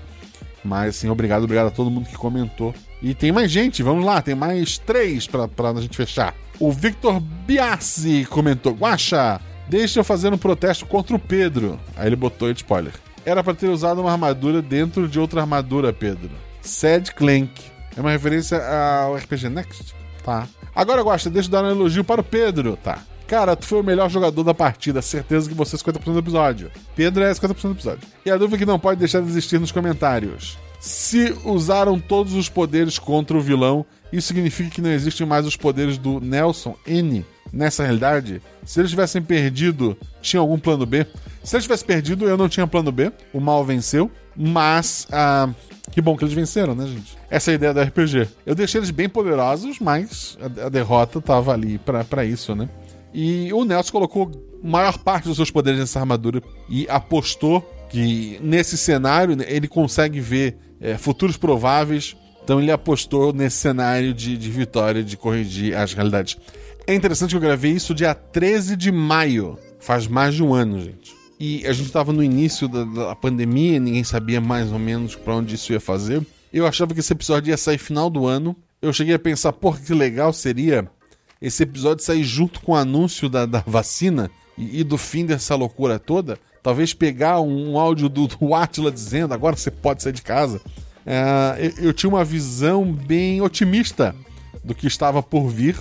[0.64, 2.74] Mas, assim, obrigado, obrigado a todo mundo que comentou.
[3.02, 6.36] E tem mais gente, vamos lá, tem mais três pra, pra gente fechar.
[6.60, 11.80] O Victor Biassi comentou: Guaxa, deixa eu fazer um protesto contra o Pedro.
[11.96, 12.94] Aí ele botou spoiler.
[13.26, 16.32] Era pra ter usado uma armadura dentro de outra armadura, Pedro.
[16.62, 17.51] Sad Clank.
[17.95, 19.93] É uma referência ao RPG Next?
[20.24, 20.47] Tá.
[20.76, 22.78] Agora, Guaxa, deixa eu dar um elogio para o Pedro.
[22.78, 22.99] Tá.
[23.28, 25.01] Cara, tu foi o melhor jogador da partida.
[25.01, 26.72] Certeza que você é 50% do episódio.
[26.95, 28.07] Pedro é 50% do episódio.
[28.26, 30.57] E a dúvida que não pode deixar de existir nos comentários.
[30.80, 35.55] Se usaram todos os poderes contra o vilão, isso significa que não existem mais os
[35.55, 38.41] poderes do Nelson N nessa realidade?
[38.64, 41.05] Se eles tivessem perdido, tinha algum plano B?
[41.43, 43.12] Se eles tivessem perdido, eu não tinha plano B.
[43.34, 44.10] O mal venceu.
[44.36, 45.49] Mas, ah,
[46.00, 47.18] que bom que eles venceram, né, gente?
[47.30, 48.30] Essa é a ideia do RPG.
[48.45, 52.70] Eu deixei eles bem poderosos, mas a, a derrota tava ali pra isso, né?
[53.14, 54.32] E o Nelson colocou
[54.64, 60.22] maior parte dos seus poderes nessa armadura e apostou que nesse cenário né, ele consegue
[60.22, 62.16] ver é, futuros prováveis.
[62.41, 66.38] Então ele apostou nesse cenário de, de vitória, de corrigir as realidades.
[66.88, 69.60] É interessante que eu gravei isso dia 13 de maio.
[69.82, 71.19] Faz mais de um ano, gente.
[71.40, 75.36] E a gente estava no início da, da pandemia, ninguém sabia mais ou menos para
[75.36, 76.22] onde isso ia fazer.
[76.52, 78.56] Eu achava que esse episódio ia sair final do ano.
[78.82, 80.90] Eu cheguei a pensar, porra, que legal seria
[81.42, 85.56] esse episódio sair junto com o anúncio da, da vacina e, e do fim dessa
[85.56, 86.38] loucura toda.
[86.62, 90.60] Talvez pegar um, um áudio do, do Atila dizendo agora você pode sair de casa.
[91.06, 94.14] É, eu, eu tinha uma visão bem otimista
[94.62, 95.78] do que estava por vir.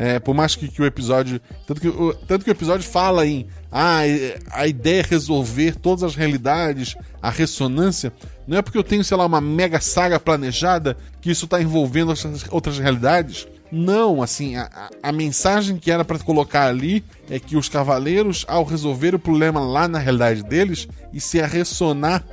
[0.00, 1.40] É, por mais que, que o episódio.
[1.66, 3.48] Tanto que, o, tanto que o episódio fala em.
[3.70, 8.12] Ah, é- a ideia é resolver todas as realidades, a ressonância.
[8.46, 12.10] Não é porque eu tenho, sei lá, uma mega saga planejada que isso está envolvendo
[12.10, 13.48] outras, outras realidades.
[13.72, 18.62] Não, assim, a, a- mensagem que era para colocar ali é que os cavaleiros, ao
[18.64, 22.24] resolver o problema lá na realidade deles, e se a ressonar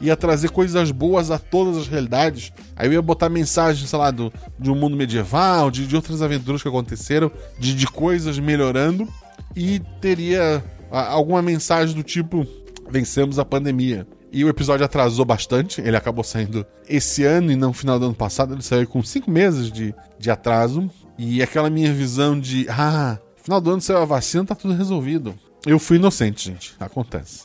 [0.00, 2.52] ia trazer coisas boas a todas as realidades.
[2.76, 6.20] Aí eu ia botar mensagem, sei lá, do, de um mundo medieval, de, de outras
[6.22, 9.08] aventuras que aconteceram, de, de coisas melhorando,
[9.56, 12.46] e teria a- alguma mensagem do tipo:
[12.90, 14.06] vencemos a pandemia.
[14.32, 18.14] E o episódio atrasou bastante, ele acabou saindo esse ano e não final do ano
[18.16, 20.90] passado, ele saiu com cinco meses de, de atraso.
[21.16, 25.32] E aquela minha visão de, ah, final do ano saiu a vacina, tá tudo resolvido.
[25.64, 27.44] Eu fui inocente, gente, acontece.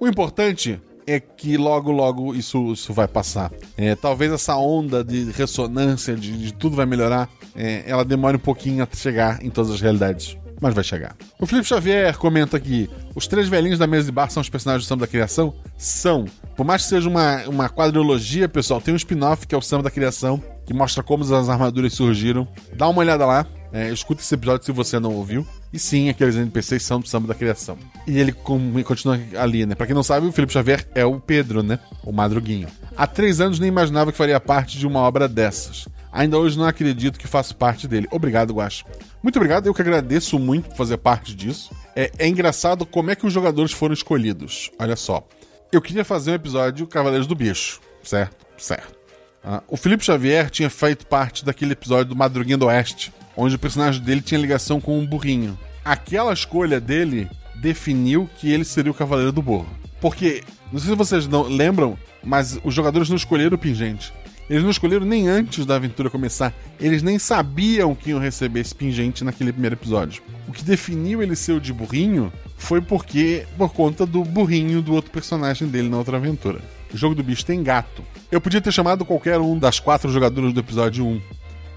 [0.00, 3.50] O importante é que logo, logo isso, isso vai passar.
[3.76, 8.40] É, talvez essa onda de ressonância, de, de tudo vai melhorar, é, ela demore um
[8.40, 10.36] pouquinho a chegar em todas as realidades.
[10.60, 11.16] Mas vai chegar.
[11.38, 14.86] O Felipe Xavier comenta aqui: os três velhinhos da mesa de bar são os personagens
[14.86, 15.54] do samba da criação?
[15.76, 16.24] São.
[16.56, 19.82] Por mais que seja uma, uma quadrilogia, pessoal, tem um spin-off que é o samba
[19.82, 22.46] da criação, que mostra como as armaduras surgiram.
[22.72, 23.46] Dá uma olhada lá.
[23.72, 25.44] É, escuta esse episódio se você não ouviu.
[25.74, 27.76] E sim, aqueles NPCs são do samba da criação.
[28.06, 29.74] E ele continua ali, né?
[29.74, 31.80] Pra quem não sabe, o Felipe Xavier é o Pedro, né?
[32.04, 32.68] O Madruguinho.
[32.96, 35.88] Há três anos nem imaginava que faria parte de uma obra dessas.
[36.12, 38.06] Ainda hoje não acredito que faço parte dele.
[38.12, 38.84] Obrigado, Guacho.
[39.20, 41.74] Muito obrigado, eu que agradeço muito por fazer parte disso.
[41.96, 44.70] É, é engraçado como é que os jogadores foram escolhidos.
[44.78, 45.26] Olha só.
[45.72, 48.46] Eu queria fazer um episódio Cavaleiros do Bicho, certo?
[48.56, 48.94] Certo.
[49.42, 53.58] Ah, o Felipe Xavier tinha feito parte daquele episódio do Madruguinha do Oeste, onde o
[53.58, 55.58] personagem dele tinha ligação com um burrinho.
[55.84, 59.68] Aquela escolha dele definiu que ele seria o Cavaleiro do Burro.
[60.00, 64.12] Porque, não sei se vocês não lembram, mas os jogadores não escolheram o pingente.
[64.48, 66.52] Eles não escolheram nem antes da aventura começar.
[66.78, 70.22] Eles nem sabiam que iam receber esse pingente naquele primeiro episódio.
[70.46, 74.92] O que definiu ele ser o de burrinho foi porque por conta do burrinho do
[74.92, 76.60] outro personagem dele na outra aventura.
[76.92, 78.02] O jogo do bicho tem gato.
[78.30, 81.20] Eu podia ter chamado qualquer um das quatro jogadoras do episódio 1.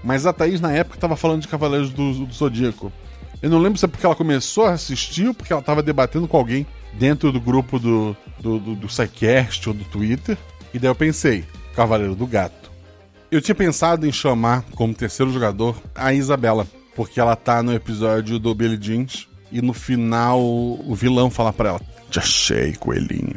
[0.02, 2.92] Mas a Thaís, na época, estava falando de Cavaleiros do, do Zodíaco.
[3.40, 6.26] Eu não lembro se é porque ela começou a assistir ou porque ela estava debatendo
[6.26, 10.36] com alguém dentro do grupo do, do, do, do SciCast ou do Twitter.
[10.72, 11.44] E daí eu pensei,
[11.74, 12.70] Cavaleiro do Gato.
[13.30, 18.38] Eu tinha pensado em chamar como terceiro jogador a Isabela, porque ela tá no episódio
[18.38, 21.80] do Billy Jeans e no final o vilão fala pra ela:
[22.10, 23.36] Te achei, coelhinho.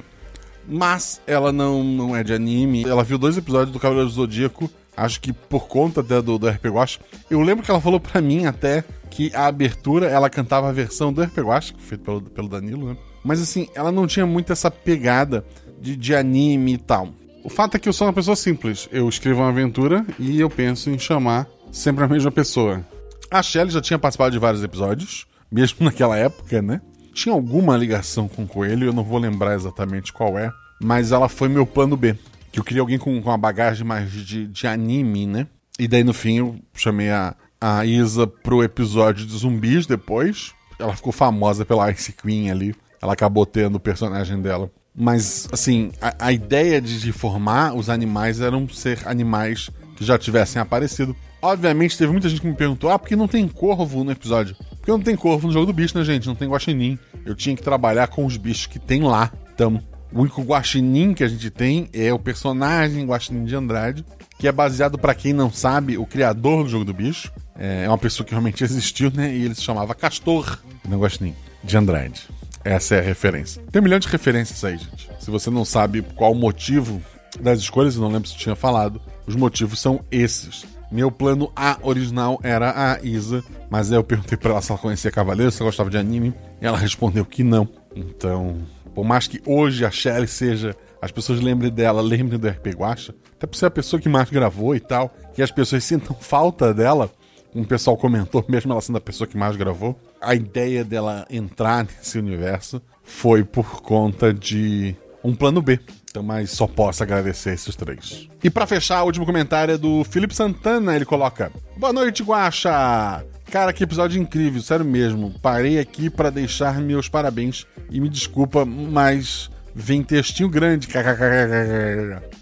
[0.68, 2.84] Mas ela não, não é de anime.
[2.84, 6.66] Ela viu dois episódios do Cavaleiro do Zodíaco, acho que por conta do, do RP
[6.66, 7.00] Watch.
[7.30, 11.12] Eu lembro que ela falou pra mim até que a abertura ela cantava a versão
[11.12, 12.98] do RP Watch, feito pelo, pelo Danilo, né?
[13.24, 15.46] Mas assim, ela não tinha muito essa pegada
[15.80, 17.10] de, de anime e tal.
[17.44, 18.88] O fato é que eu sou uma pessoa simples.
[18.92, 22.86] Eu escrevo uma aventura e eu penso em chamar sempre a mesma pessoa.
[23.30, 26.82] A Shelly já tinha participado de vários episódios, mesmo naquela época, né?
[27.14, 31.28] Tinha alguma ligação com o Coelho, eu não vou lembrar exatamente qual é, mas ela
[31.28, 32.16] foi meu plano B.
[32.52, 35.48] Que eu queria alguém com, com uma bagagem mais de, de anime, né?
[35.80, 40.54] E daí no fim eu chamei a, a Isa pro episódio de zumbis depois.
[40.78, 42.76] Ela ficou famosa pela Ice Queen ali.
[43.02, 44.72] Ela acabou tendo o personagem dela.
[44.96, 50.18] Mas, assim, a, a ideia de, de formar os animais eram ser animais que já
[50.18, 51.16] tivessem aparecido.
[51.42, 54.56] Obviamente, teve muita gente que me perguntou: ah, por que não tem corvo no episódio?
[54.76, 56.28] Porque não tem corvo no jogo do bicho, né, gente?
[56.28, 57.00] Não tem guaxinim.
[57.26, 59.32] Eu tinha que trabalhar com os bichos que tem lá.
[59.54, 59.82] Então,
[60.14, 64.06] o único guaxinim que a gente tem é o personagem Guaxinim de Andrade,
[64.38, 67.32] que é baseado, para quem não sabe, o criador do jogo do bicho.
[67.58, 69.34] É uma pessoa que realmente existiu, né?
[69.34, 72.28] E ele se chamava Castor, não Guaxinim, de Andrade.
[72.64, 73.62] Essa é a referência.
[73.72, 75.10] Tem um milhão de referências aí, gente.
[75.20, 77.02] Se você não sabe qual o motivo
[77.40, 80.66] das escolhas, eu não lembro se tinha falado, os motivos são esses.
[80.92, 84.80] Meu plano A original era a Isa, mas aí eu perguntei pra ela se ela
[84.80, 87.68] conhecia Cavaleiro, se ela gostava de anime, e ela respondeu que não.
[87.96, 88.58] Então,
[88.94, 90.76] por mais que hoje a Shelly seja.
[91.02, 94.30] As pessoas lembrem dela, lembrem do RP Guacha, até por ser a pessoa que mais
[94.30, 97.10] gravou e tal, que as pessoas sintam falta dela,
[97.56, 101.86] um pessoal comentou, mesmo ela sendo a pessoa que mais gravou, a ideia dela entrar
[101.86, 105.80] nesse universo foi por conta de um plano B.
[106.10, 108.28] Então, mas só posso agradecer esses três.
[108.44, 110.96] E para fechar, o último comentário é do Felipe Santana.
[110.96, 113.26] Ele coloca: Boa noite, Guaxa!
[113.52, 115.36] Cara, que episódio incrível, sério mesmo.
[115.42, 120.88] Parei aqui para deixar meus parabéns e me desculpa, mas vem textinho grande.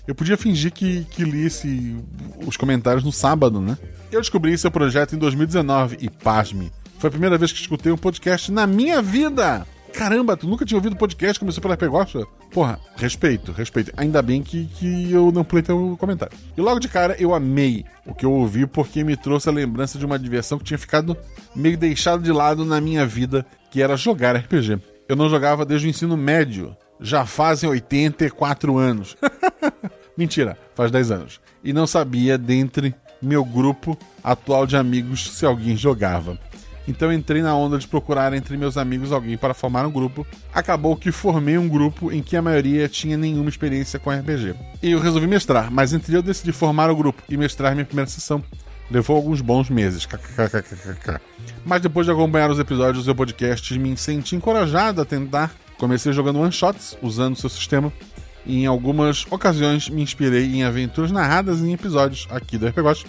[0.08, 1.98] Eu podia fingir que, que li esse,
[2.46, 3.76] os comentários no sábado, né?
[4.12, 7.98] Eu descobri seu projeto em 2019 e, pasme, foi a primeira vez que escutei um
[7.98, 9.66] podcast na minha vida.
[9.94, 12.26] Caramba, tu nunca tinha ouvido podcast, começou pela Pegosta?
[12.52, 13.92] Porra, respeito, respeito.
[13.98, 16.38] Ainda bem que, que eu não pulei teu comentário.
[16.56, 19.98] E logo de cara eu amei o que eu ouvi porque me trouxe a lembrança
[19.98, 21.18] de uma diversão que tinha ficado
[21.56, 24.80] meio deixado de lado na minha vida, que era jogar RPG.
[25.08, 26.76] Eu não jogava desde o ensino médio.
[27.02, 29.16] Já fazem 84 anos.
[30.18, 31.42] Mentira, faz 10 anos.
[31.64, 36.38] E não sabia, dentre meu grupo atual de amigos, se alguém jogava.
[36.90, 40.26] Então entrei na onda de procurar entre meus amigos alguém para formar um grupo.
[40.52, 44.56] Acabou que formei um grupo em que a maioria tinha nenhuma experiência com RPG.
[44.82, 48.10] E eu resolvi mestrar, mas entre eu decidi formar o grupo e mestrar minha primeira
[48.10, 48.44] sessão.
[48.90, 50.08] Levou alguns bons meses.
[51.64, 55.54] Mas depois de acompanhar os episódios do podcast, me senti encorajado a tentar.
[55.78, 57.94] Comecei jogando one-shots, usando seu sistema.
[58.48, 63.06] E em algumas ocasiões me inspirei em aventuras narradas em episódios aqui do RPG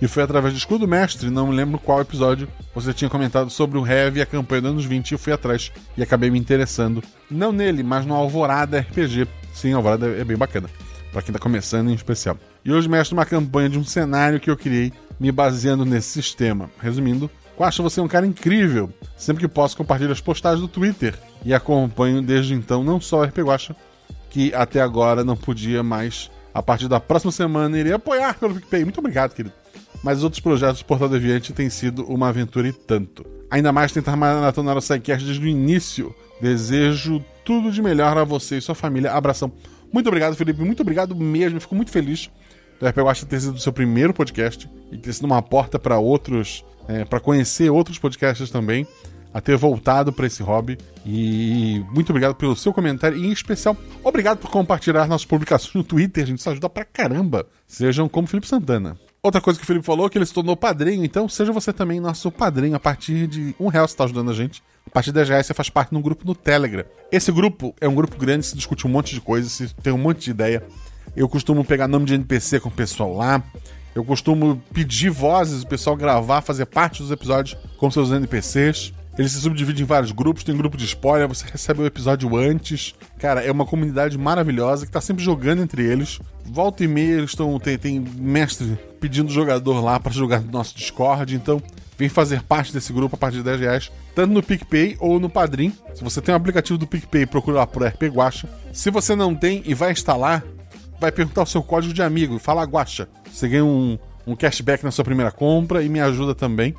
[0.00, 3.78] e foi através do Escudo Mestre, não me lembro qual episódio, você tinha comentado sobre
[3.78, 6.38] o Heavy e a campanha dos anos 20 e eu fui atrás e acabei me
[6.38, 7.02] interessando.
[7.28, 9.26] Não nele, mas no Alvorada RPG.
[9.52, 10.70] Sim, Alvorada é bem bacana.
[11.12, 12.36] Pra quem tá começando em especial.
[12.64, 16.70] E hoje mestre uma campanha de um cenário que eu criei me baseando nesse sistema.
[16.80, 17.28] Resumindo,
[17.58, 18.92] eu acho você um cara incrível.
[19.16, 23.24] Sempre que posso compartilho as postagens do Twitter e acompanho desde então não só o
[23.24, 23.74] RP Guacha,
[24.30, 26.30] que até agora não podia mais.
[26.54, 28.84] A partir da próxima semana irei apoiar pelo PicPay.
[28.84, 29.54] Muito obrigado, querido
[30.02, 33.24] mas outros projetos do Portal Deviante têm sido uma aventura e tanto.
[33.50, 36.14] Ainda mais tentar maratonar o SciCast desde o início.
[36.40, 39.12] Desejo tudo de melhor a você e sua família.
[39.12, 39.52] Abração.
[39.92, 40.62] Muito obrigado, Felipe.
[40.62, 41.60] Muito obrigado mesmo.
[41.60, 42.30] Fico muito feliz
[42.80, 46.64] do Guacha ter sido o seu primeiro podcast e ter sido uma porta para outros,
[46.86, 48.86] é, para conhecer outros podcasts também,
[49.34, 50.78] a ter voltado para esse hobby.
[51.04, 55.84] E muito obrigado pelo seu comentário e, em especial, obrigado por compartilhar nossas publicações no
[55.84, 56.26] Twitter.
[56.26, 57.46] Gente isso ajuda pra caramba.
[57.66, 58.96] Sejam como Felipe Santana.
[59.22, 61.72] Outra coisa que o Felipe falou é que ele se tornou padrinho, então seja você
[61.72, 64.62] também nosso padrinho a partir de um real você está ajudando a gente.
[64.86, 66.84] A partir de 10 reais você faz parte de um grupo no Telegram.
[67.10, 69.98] Esse grupo é um grupo grande, se discute um monte de coisas, se tem um
[69.98, 70.62] monte de ideia.
[71.16, 73.42] Eu costumo pegar nome de NPC com o pessoal lá.
[73.94, 78.94] Eu costumo pedir vozes, o pessoal gravar, fazer parte dos episódios com seus NPCs.
[79.18, 82.94] Ele se subdivide em vários grupos, tem grupo de spoiler, você recebe o episódio antes.
[83.18, 86.20] Cara, é uma comunidade maravilhosa que tá sempre jogando entre eles.
[86.46, 87.58] Volta e meia eles estão.
[87.58, 91.60] Tem, tem mestre pedindo jogador lá para jogar no nosso Discord, então
[91.98, 95.28] vem fazer parte desse grupo a partir de 10 reais, tanto no PicPay ou no
[95.28, 95.72] Padrim.
[95.96, 98.48] Se você tem o um aplicativo do PicPay, procura lá por RP Guacha.
[98.72, 100.44] Se você não tem e vai instalar,
[101.00, 103.08] vai perguntar o seu código de amigo e fala Guacha.
[103.32, 106.72] Você ganha um, um cashback na sua primeira compra e me ajuda também.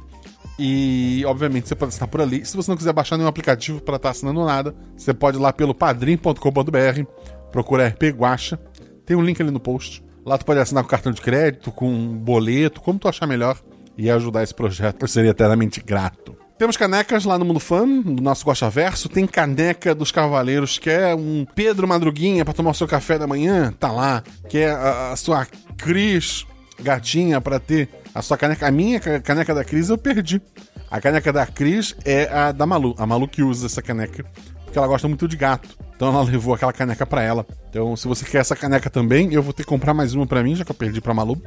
[0.61, 2.45] E, obviamente, você pode estar por ali.
[2.45, 5.53] Se você não quiser baixar nenhum aplicativo para estar assinando nada, você pode ir lá
[5.53, 7.03] pelo padrim.com.br,
[7.49, 8.59] procura RP Guacha.
[9.05, 10.03] Tem um link ali no post.
[10.25, 13.57] Lá tu pode assinar com cartão de crédito, com boleto, como tu achar melhor
[13.97, 15.01] e ajudar esse projeto.
[15.01, 16.35] Eu seria eternamente grato.
[16.57, 19.07] Temos canecas lá no Mundo Fã, do nosso Guacha Verso.
[19.07, 23.25] Tem caneca dos Cavaleiros, que é um Pedro Madruguinha para tomar o seu café da
[23.25, 24.21] manhã, tá lá.
[24.49, 25.47] Que é a, a sua
[25.77, 26.45] Cris
[26.81, 28.67] gatinha para ter a sua caneca.
[28.67, 30.41] A minha caneca da Cris eu perdi.
[30.89, 32.95] A caneca da Cris é a da Malu.
[32.97, 34.25] A Malu que usa essa caneca,
[34.65, 35.69] porque ela gosta muito de gato.
[35.95, 37.45] Então ela levou aquela caneca para ela.
[37.69, 40.41] Então, se você quer essa caneca também, eu vou ter que comprar mais uma para
[40.41, 41.41] mim, já que eu perdi pra Malu.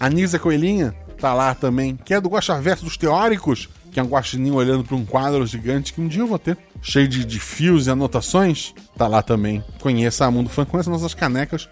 [0.00, 4.06] A Nisa Coelhinha tá lá também, que é do Guaxaverso dos Teóricos, que é um
[4.06, 7.40] guaxininho olhando para um quadro gigante que um dia eu vou ter, cheio de, de
[7.40, 8.72] fios e anotações.
[8.96, 9.64] Tá lá também.
[9.80, 11.68] Conheça a Mundo Fã, conheça nossas canecas.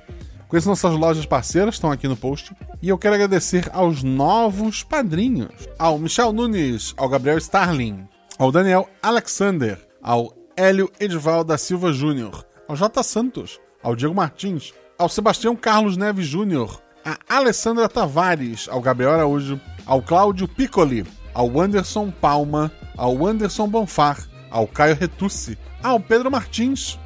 [0.48, 2.54] Conheça nossas lojas parceiras, estão aqui no post.
[2.80, 8.06] E eu quero agradecer aos novos padrinhos: ao Michel Nunes, ao Gabriel Starling,
[8.38, 13.02] ao Daniel Alexander, ao Hélio Edival da Silva Júnior, ao J.
[13.02, 19.60] Santos, ao Diego Martins, ao Sebastião Carlos Neves Júnior, a Alessandra Tavares, ao Gabriel Araújo,
[19.84, 26.98] ao Cláudio Piccoli, ao Anderson Palma, ao Anderson Bonfar, ao Caio Retucci, ao Pedro Martins,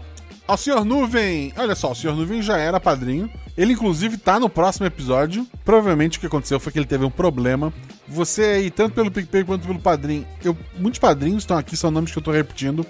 [0.51, 0.85] ao Sr.
[0.85, 1.53] Nuvem.
[1.57, 2.13] Olha só, o Sr.
[2.13, 3.31] Nuvem já era padrinho.
[3.57, 5.47] Ele, inclusive, tá no próximo episódio.
[5.65, 7.73] Provavelmente o que aconteceu foi que ele teve um problema.
[8.09, 10.27] Você aí, tanto pelo PicPay quanto pelo padrinho.
[10.45, 12.85] Eu, muitos padrinhos estão aqui, são nomes que eu tô repetindo.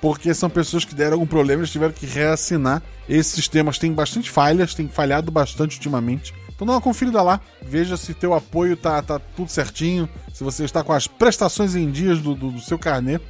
[0.00, 2.80] Porque são pessoas que deram algum problema, eles tiveram que reassinar.
[3.08, 6.32] Esses sistemas têm bastante falhas, têm falhado bastante ultimamente.
[6.48, 10.64] Então dá uma conferida lá, veja se teu apoio tá, tá tudo certinho, se você
[10.64, 13.20] está com as prestações em dias do, do, do seu carnê.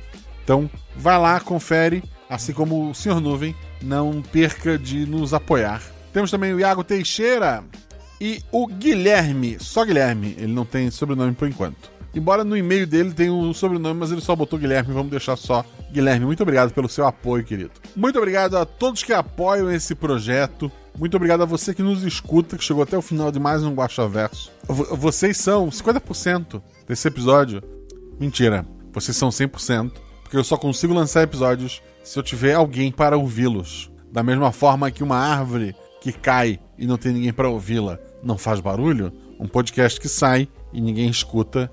[0.45, 3.20] Então vai lá, confere, assim como o Sr.
[3.20, 5.83] Nuvem, não perca de nos apoiar.
[6.12, 7.64] Temos também o Iago Teixeira
[8.20, 11.91] e o Guilherme, só Guilherme, ele não tem sobrenome por enquanto.
[12.14, 15.64] Embora no e-mail dele tenha um sobrenome, mas ele só botou Guilherme, vamos deixar só
[15.93, 16.26] Guilherme.
[16.26, 17.70] Muito obrigado pelo seu apoio, querido.
[17.97, 20.70] Muito obrigado a todos que apoiam esse projeto.
[20.99, 23.72] Muito obrigado a você que nos escuta, que chegou até o final de mais um
[23.74, 24.51] Guaxa Verso.
[24.66, 27.62] Vocês são 50% desse episódio.
[28.18, 33.16] Mentira, vocês são 100%, porque eu só consigo lançar episódios se eu tiver alguém para
[33.16, 33.90] ouvi-los.
[34.11, 38.36] Da mesma forma que uma árvore que cai e não tem ninguém para ouvi-la não
[38.36, 41.70] faz barulho, um podcast que sai e ninguém escuta.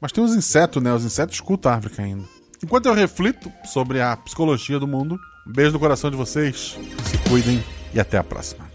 [0.00, 0.92] Mas tem os insetos, né?
[0.92, 2.28] Os insetos escutam a árvore caindo.
[2.62, 7.18] Enquanto eu reflito sobre a psicologia do mundo, um beijo no coração de vocês, se
[7.28, 7.62] cuidem
[7.92, 8.70] e até a próxima.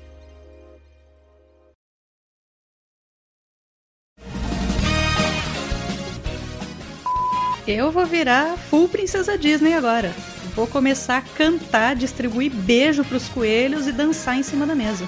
[7.68, 10.14] Eu vou virar full princesa Disney agora.
[10.58, 15.08] Vou começar a cantar, distribuir beijo pros coelhos e dançar em cima da mesa.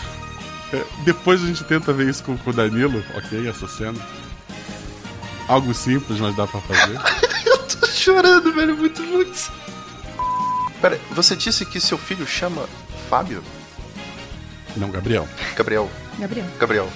[1.06, 3.48] Depois a gente tenta ver isso com, com o Danilo, ok?
[3.48, 3.98] Essa cena.
[5.48, 6.98] Algo simples, mas dá pra fazer.
[7.48, 9.50] Eu tô chorando, velho, muito, muito.
[10.82, 12.68] Pera, você disse que seu filho chama
[13.08, 13.42] Fábio?
[14.76, 15.26] Não, Gabriel.
[15.56, 15.90] Gabriel.
[16.18, 16.46] Gabriel.
[16.58, 16.92] Gabriel.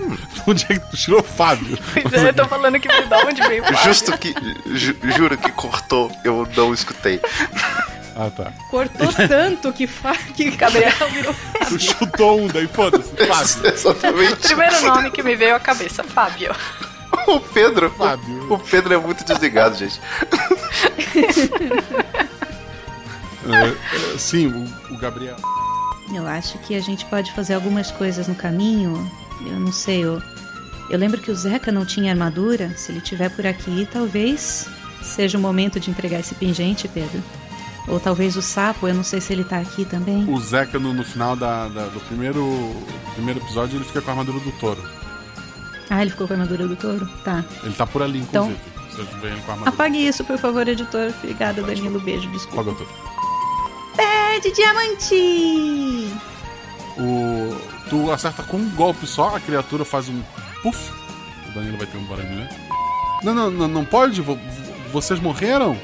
[0.00, 0.16] Hum.
[0.46, 1.78] Onde é que tu tirou Fábio?
[1.92, 3.78] Pois é, eu tô falando que da onde veio Fábio.
[3.84, 4.34] Justo que.
[4.66, 7.20] Ju, juro que cortou, eu não escutei.
[8.16, 8.52] Ah, tá.
[8.70, 10.14] Cortou tanto que, fa...
[10.14, 11.34] que Gabriel virou.
[11.68, 13.10] Tu chutou um, daí foda-se.
[13.26, 13.72] Fábio.
[13.72, 14.36] Exatamente.
[14.36, 16.54] Primeiro nome que me veio à cabeça, Fábio.
[17.26, 17.90] O Pedro.
[17.90, 18.52] Fábio.
[18.52, 20.00] O Pedro é muito desligado, gente.
[23.46, 25.36] é, é, sim, o, o Gabriel.
[26.12, 29.08] Eu acho que a gente pode fazer algumas coisas no caminho.
[29.46, 30.22] Eu não sei, eu,
[30.90, 32.72] eu lembro que o Zeca não tinha armadura.
[32.76, 34.68] Se ele tiver por aqui, talvez
[35.02, 37.22] seja o momento de entregar esse pingente, Pedro.
[37.86, 40.28] Ou talvez o sapo, eu não sei se ele tá aqui também.
[40.28, 42.44] O Zeca, no, no final da, da- do primeiro,
[43.14, 44.82] primeiro episódio, ele fica com a armadura do touro.
[45.88, 47.08] Ah, ele ficou com a armadura do touro?
[47.24, 47.42] Tá.
[47.64, 48.78] Ele tá por ali, Então- inclusive.
[48.90, 49.70] Vocês veem ele com a armadura.
[49.74, 51.14] Apague isso, por favor, editor.
[51.22, 51.98] Obrigada, Danilo.
[52.00, 52.64] Beijo, desculpa.
[52.64, 52.86] Tudo.
[53.96, 56.12] Pé de diamante!
[56.98, 57.56] O,
[57.90, 60.20] tu acerta com um golpe só, a criatura faz um
[60.62, 60.92] puff.
[61.48, 62.48] O Danilo vai ter um barulho, né?
[63.22, 64.20] Não, não, não, não pode?
[64.20, 64.38] Vo-
[64.92, 65.76] Vocês morreram?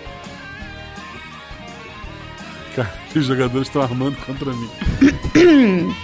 [2.77, 4.71] Cara, os jogadores estão armando contra mim.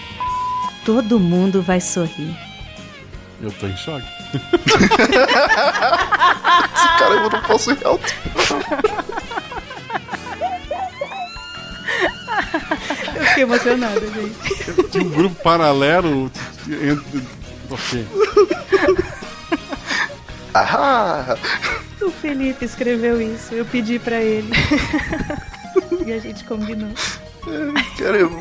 [0.84, 2.34] Todo mundo vai sorrir.
[3.42, 4.06] Eu tô em choque.
[6.74, 8.04] Esse cara eu não posso ir alto.
[13.20, 14.88] Eu fiquei emocionada, gente.
[14.90, 16.30] Tinha um grupo paralelo
[16.66, 17.22] entre.
[17.68, 18.06] Ok.
[20.54, 21.36] Ah!
[22.00, 23.54] O Felipe escreveu isso.
[23.54, 24.50] Eu pedi pra ele.
[26.06, 26.88] e a gente combinou.
[27.98, 28.38] Caramba.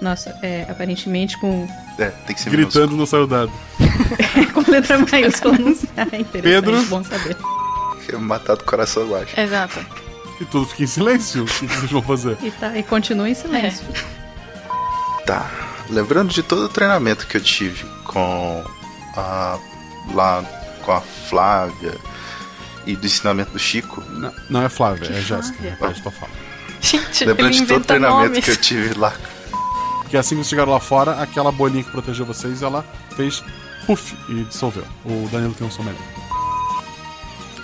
[0.00, 1.66] Nossa, é, aparentemente com,
[1.98, 3.50] É, tem que ser Gritando não saiu dado.
[4.54, 6.20] com letra maiúscula não sai.
[6.20, 6.82] Interessante, Pedro?
[6.84, 7.36] Bom saber.
[8.08, 8.20] minúsculo.
[8.20, 9.38] Matar do coração baixo.
[9.38, 10.07] Exato.
[10.40, 11.42] E tudo fica em silêncio.
[11.42, 12.36] O que que vocês vão fazer?
[12.42, 13.84] E, tá, e continua em silêncio.
[15.26, 15.50] Tá.
[15.90, 18.64] Lembrando de todo o treinamento que eu tive com
[19.16, 19.58] a.
[20.14, 20.44] lá
[20.82, 21.94] com a Flávia
[22.86, 24.02] e do ensinamento do Chico.
[24.08, 25.58] Não, não é Flávia, é Jéssica.
[25.58, 25.70] Flávia?
[25.78, 26.32] Repete tua fala.
[26.80, 28.44] Gente, Lembrando ele de todo o treinamento nomes.
[28.44, 29.12] que eu tive lá.
[30.08, 32.84] Que assim que vocês chegaram lá fora, aquela bolinha que protegeu vocês, ela
[33.14, 33.42] fez
[33.86, 34.84] puff e dissolveu.
[35.04, 36.00] O Danilo tem um som melhor.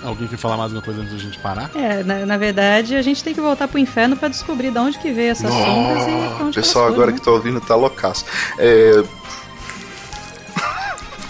[0.05, 1.71] Alguém quer falar mais alguma coisa antes da gente parar?
[1.75, 4.99] É, na, na verdade, a gente tem que voltar pro inferno pra descobrir de onde
[4.99, 7.61] que veio essas sombras e pra Nossa, o onde pessoal agora foram, que tá ouvindo
[7.61, 8.25] tá loucaço.
[8.59, 9.03] É,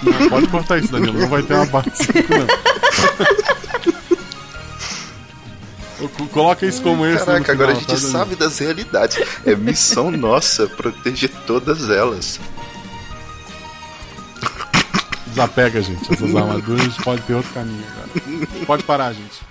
[0.03, 1.19] Não, pode cortar isso, Danilo.
[1.21, 2.47] Não vai ter uma parte 5, não.
[6.09, 7.25] Co- Coloca isso como esse.
[7.25, 9.19] Caraca, agora a final, gente tá, sabe das realidades.
[9.47, 12.41] É missão nossa proteger todas elas.
[15.35, 16.13] Desapega, gente.
[16.13, 18.67] Essas armaduras pode ter outro caminho agora.
[18.67, 19.43] Pode parar, gente.